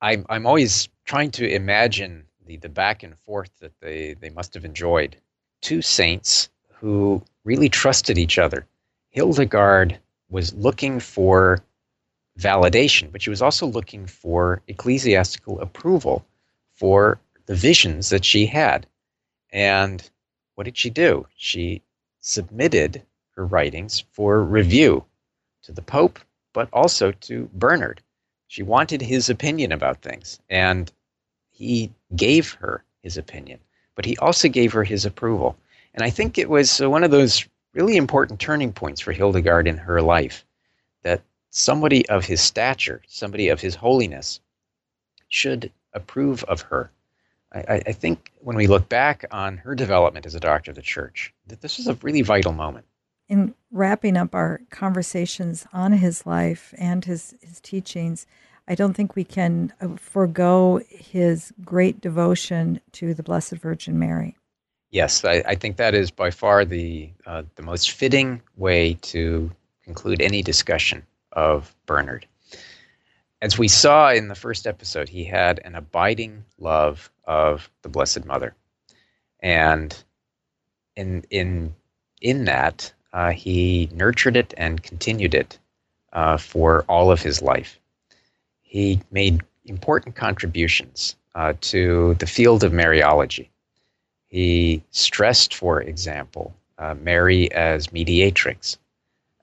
I'm 0.00 0.24
I'm 0.30 0.46
always 0.46 0.88
trying 1.04 1.30
to 1.32 1.46
imagine 1.46 2.24
the 2.46 2.56
the 2.56 2.70
back 2.70 3.02
and 3.02 3.18
forth 3.18 3.50
that 3.60 3.72
they 3.80 4.14
they 4.14 4.30
must 4.30 4.54
have 4.54 4.64
enjoyed. 4.64 5.16
Two 5.60 5.82
saints 5.82 6.48
who 6.72 7.22
really 7.44 7.68
trusted 7.68 8.16
each 8.16 8.38
other. 8.38 8.66
Hildegard 9.10 9.98
was 10.30 10.54
looking 10.54 10.98
for 11.00 11.60
validation, 12.38 13.12
but 13.12 13.20
she 13.20 13.30
was 13.30 13.42
also 13.42 13.66
looking 13.66 14.06
for 14.06 14.62
ecclesiastical 14.68 15.60
approval 15.60 16.24
for 16.74 17.18
the 17.44 17.54
visions 17.54 18.08
that 18.08 18.24
she 18.24 18.46
had. 18.46 18.86
And 19.56 20.10
what 20.54 20.64
did 20.64 20.76
she 20.76 20.90
do? 20.90 21.26
She 21.34 21.80
submitted 22.20 23.02
her 23.36 23.46
writings 23.46 24.04
for 24.12 24.44
review 24.44 25.06
to 25.62 25.72
the 25.72 25.80
Pope, 25.80 26.18
but 26.52 26.68
also 26.74 27.10
to 27.12 27.48
Bernard. 27.54 28.02
She 28.48 28.62
wanted 28.62 29.00
his 29.00 29.30
opinion 29.30 29.72
about 29.72 30.02
things, 30.02 30.38
and 30.50 30.92
he 31.50 31.90
gave 32.14 32.52
her 32.52 32.84
his 33.02 33.16
opinion, 33.16 33.58
but 33.94 34.04
he 34.04 34.18
also 34.18 34.48
gave 34.48 34.74
her 34.74 34.84
his 34.84 35.06
approval. 35.06 35.56
And 35.94 36.04
I 36.04 36.10
think 36.10 36.36
it 36.36 36.50
was 36.50 36.82
uh, 36.82 36.90
one 36.90 37.02
of 37.02 37.10
those 37.10 37.48
really 37.72 37.96
important 37.96 38.38
turning 38.38 38.74
points 38.74 39.00
for 39.00 39.12
Hildegard 39.12 39.66
in 39.66 39.78
her 39.78 40.02
life 40.02 40.44
that 41.02 41.22
somebody 41.48 42.06
of 42.10 42.26
his 42.26 42.42
stature, 42.42 43.00
somebody 43.08 43.48
of 43.48 43.62
his 43.62 43.74
holiness, 43.74 44.38
should 45.28 45.72
approve 45.94 46.44
of 46.44 46.60
her. 46.60 46.90
I, 47.56 47.82
I, 47.86 47.92
think 47.92 48.32
when 48.40 48.56
we 48.56 48.66
look 48.66 48.88
back 48.88 49.24
on 49.30 49.56
her 49.58 49.74
development 49.74 50.26
as 50.26 50.34
a 50.34 50.40
doctor 50.40 50.70
of 50.70 50.76
the 50.76 50.82
church, 50.82 51.32
that 51.46 51.60
this 51.60 51.78
was 51.78 51.86
a 51.86 51.94
really 52.02 52.22
vital 52.22 52.52
moment. 52.52 52.86
In 53.28 53.54
wrapping 53.72 54.16
up 54.16 54.34
our 54.34 54.60
conversations 54.70 55.66
on 55.72 55.92
his 55.92 56.26
life 56.26 56.74
and 56.78 57.04
his, 57.04 57.34
his 57.40 57.60
teachings, 57.60 58.26
I 58.68 58.74
don't 58.74 58.94
think 58.94 59.14
we 59.14 59.24
can 59.24 59.72
uh, 59.80 59.96
forego 59.96 60.80
his 60.88 61.52
great 61.64 62.00
devotion 62.00 62.80
to 62.92 63.14
the 63.14 63.22
Blessed 63.22 63.52
Virgin 63.52 63.98
Mary. 63.98 64.36
Yes, 64.90 65.24
I, 65.24 65.42
I 65.46 65.54
think 65.54 65.76
that 65.76 65.94
is 65.94 66.10
by 66.10 66.30
far 66.30 66.64
the 66.64 67.10
uh, 67.26 67.42
the 67.56 67.62
most 67.62 67.90
fitting 67.90 68.40
way 68.56 68.94
to 69.02 69.50
conclude 69.84 70.20
any 70.20 70.42
discussion 70.42 71.04
of 71.32 71.74
Bernard. 71.86 72.26
As 73.42 73.58
we 73.58 73.68
saw 73.68 74.10
in 74.10 74.28
the 74.28 74.34
first 74.34 74.66
episode, 74.66 75.10
he 75.10 75.24
had 75.24 75.60
an 75.64 75.74
abiding 75.74 76.44
love 76.58 77.10
of 77.24 77.70
the 77.82 77.88
Blessed 77.90 78.24
Mother, 78.24 78.54
and 79.40 79.94
in 80.96 81.22
in 81.30 81.74
in 82.22 82.46
that 82.46 82.92
uh, 83.12 83.32
he 83.32 83.90
nurtured 83.92 84.36
it 84.36 84.54
and 84.56 84.82
continued 84.82 85.34
it 85.34 85.58
uh, 86.14 86.38
for 86.38 86.84
all 86.88 87.10
of 87.10 87.20
his 87.20 87.42
life. 87.42 87.78
He 88.62 89.00
made 89.10 89.42
important 89.66 90.16
contributions 90.16 91.14
uh, 91.34 91.52
to 91.60 92.14
the 92.14 92.26
field 92.26 92.64
of 92.64 92.72
Mariology. 92.72 93.48
He 94.28 94.82
stressed, 94.90 95.54
for 95.54 95.82
example, 95.82 96.54
uh, 96.78 96.94
Mary 96.94 97.52
as 97.52 97.92
mediatrix. 97.92 98.78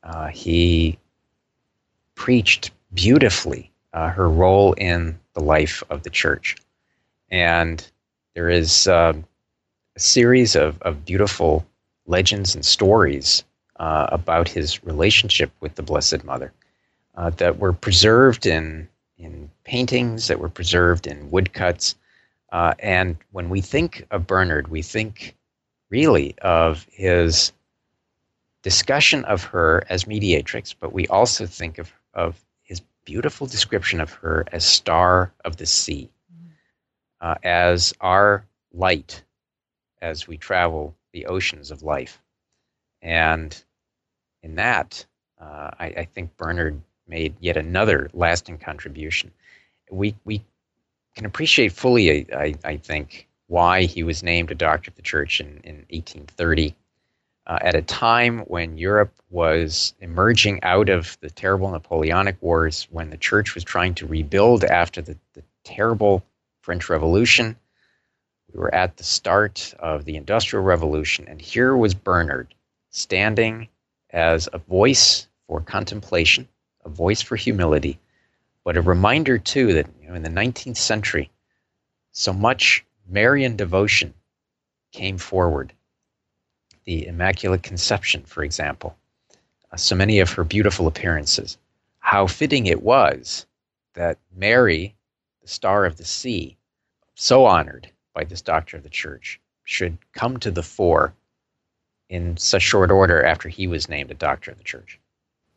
Uh, 0.03 0.27
he 0.27 0.97
preached 2.15 2.71
beautifully 2.93 3.71
uh, 3.93 4.09
her 4.09 4.29
role 4.29 4.73
in 4.73 5.19
the 5.33 5.43
life 5.43 5.83
of 5.89 6.03
the 6.03 6.09
church. 6.09 6.55
And 7.29 7.85
there 8.35 8.49
is 8.49 8.87
uh, 8.87 9.13
a 9.95 9.99
series 9.99 10.55
of, 10.55 10.81
of 10.81 11.05
beautiful 11.05 11.65
legends 12.05 12.55
and 12.55 12.65
stories 12.65 13.43
uh, 13.77 14.07
about 14.11 14.47
his 14.49 14.83
relationship 14.83 15.51
with 15.59 15.75
the 15.75 15.83
Blessed 15.83 16.23
Mother 16.23 16.51
uh, 17.15 17.29
that 17.31 17.59
were 17.59 17.73
preserved 17.73 18.45
in, 18.45 18.87
in 19.17 19.49
paintings, 19.63 20.27
that 20.27 20.39
were 20.39 20.49
preserved 20.49 21.07
in 21.07 21.31
woodcuts. 21.31 21.95
Uh, 22.51 22.73
and 22.79 23.17
when 23.31 23.49
we 23.49 23.61
think 23.61 24.05
of 24.11 24.27
Bernard, 24.27 24.67
we 24.67 24.81
think 24.81 25.35
really 25.89 26.35
of 26.41 26.85
his 26.91 27.51
discussion 28.63 29.25
of 29.25 29.43
her 29.43 29.83
as 29.89 30.07
mediatrix, 30.07 30.73
but 30.73 30.93
we 30.93 31.07
also 31.07 31.45
think 31.45 31.77
of 31.77 31.91
of 32.13 32.39
beautiful 33.05 33.47
description 33.47 33.99
of 33.99 34.11
her 34.13 34.45
as 34.51 34.65
star 34.65 35.33
of 35.45 35.57
the 35.57 35.65
sea, 35.65 36.09
uh, 37.21 37.35
as 37.43 37.93
our 38.01 38.45
light 38.73 39.23
as 40.01 40.27
we 40.27 40.37
travel 40.37 40.95
the 41.13 41.25
oceans 41.25 41.71
of 41.71 41.83
life. 41.83 42.21
And 43.01 43.63
in 44.41 44.55
that, 44.55 45.05
uh, 45.39 45.71
I, 45.79 45.85
I, 45.85 46.05
think 46.05 46.35
Bernard 46.37 46.81
made 47.07 47.35
yet 47.39 47.57
another 47.57 48.09
lasting 48.13 48.57
contribution. 48.57 49.31
We, 49.91 50.15
we 50.25 50.43
can 51.15 51.25
appreciate 51.25 51.73
fully, 51.73 52.31
I, 52.33 52.55
I 52.63 52.77
think, 52.77 53.27
why 53.47 53.83
he 53.83 54.03
was 54.03 54.23
named 54.23 54.51
a 54.51 54.55
doctor 54.55 54.89
of 54.89 54.95
the 54.95 55.01
church 55.01 55.39
in, 55.39 55.47
in 55.63 55.75
1830 55.89 56.75
uh, 57.45 57.59
at 57.61 57.75
a 57.75 57.81
time 57.81 58.39
when 58.41 58.77
Europe 58.77 59.13
was 59.29 59.93
emerging 59.99 60.63
out 60.63 60.89
of 60.89 61.17
the 61.21 61.29
terrible 61.29 61.69
Napoleonic 61.69 62.41
Wars, 62.41 62.87
when 62.91 63.09
the 63.09 63.17
church 63.17 63.53
was 63.53 63.63
trying 63.63 63.93
to 63.95 64.07
rebuild 64.07 64.63
after 64.63 65.01
the, 65.01 65.17
the 65.33 65.43
terrible 65.63 66.23
French 66.61 66.89
Revolution. 66.89 67.57
We 68.53 68.59
were 68.59 68.73
at 68.73 68.97
the 68.97 69.03
start 69.03 69.73
of 69.79 70.05
the 70.05 70.15
Industrial 70.15 70.63
Revolution, 70.63 71.25
and 71.27 71.41
here 71.41 71.75
was 71.75 71.93
Bernard 71.93 72.53
standing 72.91 73.67
as 74.11 74.47
a 74.53 74.59
voice 74.59 75.27
for 75.47 75.59
contemplation, 75.59 76.47
a 76.85 76.89
voice 76.89 77.21
for 77.21 77.35
humility, 77.35 77.99
but 78.63 78.77
a 78.77 78.81
reminder, 78.81 79.37
too, 79.37 79.73
that 79.73 79.87
you 80.01 80.07
know, 80.07 80.13
in 80.13 80.23
the 80.23 80.29
19th 80.29 80.77
century, 80.77 81.29
so 82.11 82.31
much 82.31 82.85
Marian 83.09 83.57
devotion 83.57 84.13
came 84.93 85.17
forward 85.17 85.73
the 86.85 87.07
Immaculate 87.07 87.63
Conception, 87.63 88.23
for 88.23 88.43
example, 88.43 88.95
uh, 89.71 89.77
so 89.77 89.95
many 89.95 90.19
of 90.19 90.31
her 90.31 90.43
beautiful 90.43 90.87
appearances, 90.87 91.57
how 91.99 92.27
fitting 92.27 92.65
it 92.65 92.83
was 92.83 93.45
that 93.93 94.17
Mary, 94.35 94.95
the 95.41 95.47
star 95.47 95.85
of 95.85 95.97
the 95.97 96.05
sea, 96.05 96.57
so 97.15 97.45
honored 97.45 97.89
by 98.13 98.23
this 98.23 98.41
doctor 98.41 98.77
of 98.77 98.83
the 98.83 98.89
church, 98.89 99.39
should 99.63 99.97
come 100.13 100.37
to 100.37 100.51
the 100.51 100.63
fore 100.63 101.13
in 102.09 102.35
such 102.37 102.61
short 102.61 102.91
order 102.91 103.23
after 103.23 103.49
he 103.49 103.65
was 103.67 103.89
named 103.89 104.11
a 104.11 104.15
doctor 104.15 104.51
of 104.51 104.57
the 104.57 104.63
church. 104.63 104.99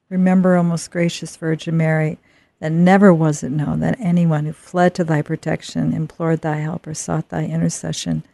Remember, 0.09 0.55
O 0.55 0.63
most 0.63 0.91
gracious 0.91 1.37
Virgin 1.37 1.77
Mary, 1.77 2.19
that 2.61 2.73
never 2.73 3.13
was 3.13 3.43
it 3.43 3.51
known 3.51 3.81
that 3.81 4.01
anyone 4.01 4.47
who 4.47 4.53
fled 4.53 4.95
to 4.95 5.05
thy 5.05 5.21
protection, 5.21 5.93
implored 5.93 6.41
thy 6.41 6.57
help, 6.57 6.87
or 6.87 6.95
sought 6.95 7.29
thy 7.29 7.45
intercession 7.45 8.25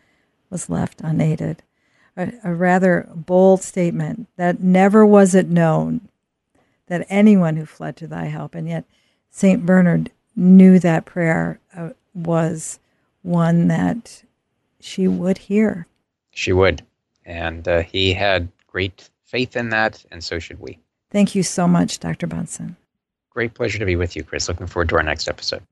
was 0.50 0.68
left 0.68 1.00
unaided 1.00 1.62
a, 2.16 2.32
a 2.44 2.54
rather 2.54 3.08
bold 3.14 3.62
statement 3.62 4.28
that 4.36 4.60
never 4.60 5.04
was 5.06 5.34
it 5.34 5.48
known 5.48 6.08
that 6.86 7.06
anyone 7.08 7.56
who 7.56 7.64
fled 7.64 7.96
to 7.96 8.06
thy 8.06 8.26
help, 8.26 8.54
and 8.54 8.68
yet 8.68 8.84
St. 9.30 9.64
Bernard 9.64 10.10
knew 10.36 10.78
that 10.78 11.04
prayer 11.04 11.58
uh, 11.74 11.90
was 12.14 12.78
one 13.22 13.68
that 13.68 14.22
she 14.80 15.08
would 15.08 15.38
hear. 15.38 15.86
She 16.32 16.52
would. 16.52 16.82
And 17.24 17.66
uh, 17.66 17.82
he 17.82 18.12
had 18.12 18.48
great 18.66 19.08
faith 19.24 19.56
in 19.56 19.70
that, 19.70 20.04
and 20.10 20.22
so 20.22 20.38
should 20.38 20.60
we. 20.60 20.78
Thank 21.10 21.34
you 21.34 21.42
so 21.42 21.68
much, 21.68 22.00
Dr. 22.00 22.26
Bunson. 22.26 22.76
Great 23.30 23.54
pleasure 23.54 23.78
to 23.78 23.86
be 23.86 23.96
with 23.96 24.16
you, 24.16 24.24
Chris. 24.24 24.48
Looking 24.48 24.66
forward 24.66 24.88
to 24.90 24.96
our 24.96 25.02
next 25.02 25.28
episode. 25.28 25.62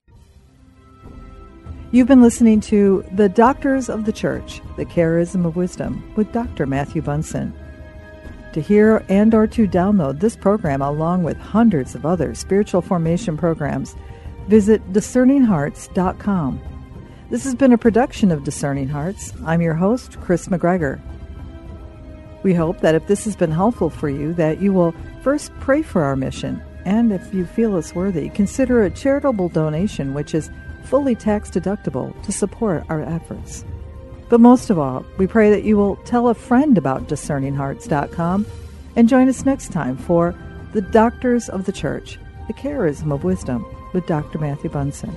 You've 1.93 2.07
been 2.07 2.23
listening 2.23 2.61
to 2.61 3.05
The 3.15 3.29
Doctors 3.29 3.89
of 3.89 4.05
the 4.05 4.13
Church, 4.13 4.61
The 4.77 4.85
Charism 4.85 5.45
of 5.45 5.57
Wisdom 5.57 6.13
with 6.15 6.31
Dr. 6.31 6.65
Matthew 6.65 7.03
Bunson. 7.03 7.53
To 8.53 8.61
hear 8.61 9.05
and 9.09 9.35
or 9.35 9.49
to 9.49 9.67
download 9.67 10.21
this 10.21 10.37
program 10.37 10.83
along 10.83 11.25
with 11.25 11.37
hundreds 11.37 11.97
of 11.97 12.07
other 12.07 12.33
spiritual 12.37 12.81
formation 12.81 13.37
programs, 13.37 13.97
visit 14.47 14.93
discerninghearts.com. 14.93 16.61
This 17.29 17.43
has 17.43 17.57
been 17.57 17.73
a 17.73 17.79
production 17.79 18.31
of 18.31 18.45
Discerning 18.45 18.89
Hearts. 18.89 19.33
I'm 19.45 19.61
your 19.61 19.75
host, 19.75 20.21
Chris 20.21 20.47
McGregor. 20.47 21.01
We 22.45 22.55
hope 22.55 22.79
that 22.83 22.95
if 22.95 23.09
this 23.09 23.25
has 23.25 23.35
been 23.35 23.51
helpful 23.51 23.91
for 23.91 24.09
you, 24.09 24.33
that 24.35 24.63
you 24.63 24.73
will 24.73 24.95
first 25.23 25.51
pray 25.59 25.83
for 25.83 26.05
our 26.05 26.15
mission, 26.15 26.63
and 26.85 27.13
if 27.13 27.35
you 27.35 27.47
feel 27.47 27.75
us 27.75 27.97
worthy, 27.97 28.29
consider 28.29 28.85
a 28.85 28.91
charitable 28.91 29.49
donation 29.49 30.15
which 30.15 30.37
is 30.37 30.51
fully 30.91 31.15
tax 31.15 31.49
deductible 31.49 32.21
to 32.25 32.33
support 32.33 32.85
our 32.89 33.01
efforts. 33.01 33.65
But 34.29 34.41
most 34.41 34.71
of 34.71 34.79
all, 34.79 35.07
we 35.19 35.29
pray 35.29 35.51
that 35.51 35.63
you 35.63 35.77
will 35.77 35.97
tell 36.05 36.29
a 36.29 36.35
friend 36.35 36.77
about 36.77 37.09
discerninghearts.com 37.09 38.45
and 38.97 39.09
join 39.09 39.29
us 39.29 39.45
next 39.45 39.71
time 39.71 39.97
for 39.97 40.35
The 40.73 40.83
Doctors 40.83 41.49
of 41.49 41.65
the 41.65 41.73
Church, 41.73 42.19
the 42.49 42.55
Charism 42.55 43.15
of 43.15 43.23
Wisdom 43.23 43.65
with 43.93 44.07
Dr. 44.07 44.39
Matthew 44.41 44.69
Bunson. 44.69 45.17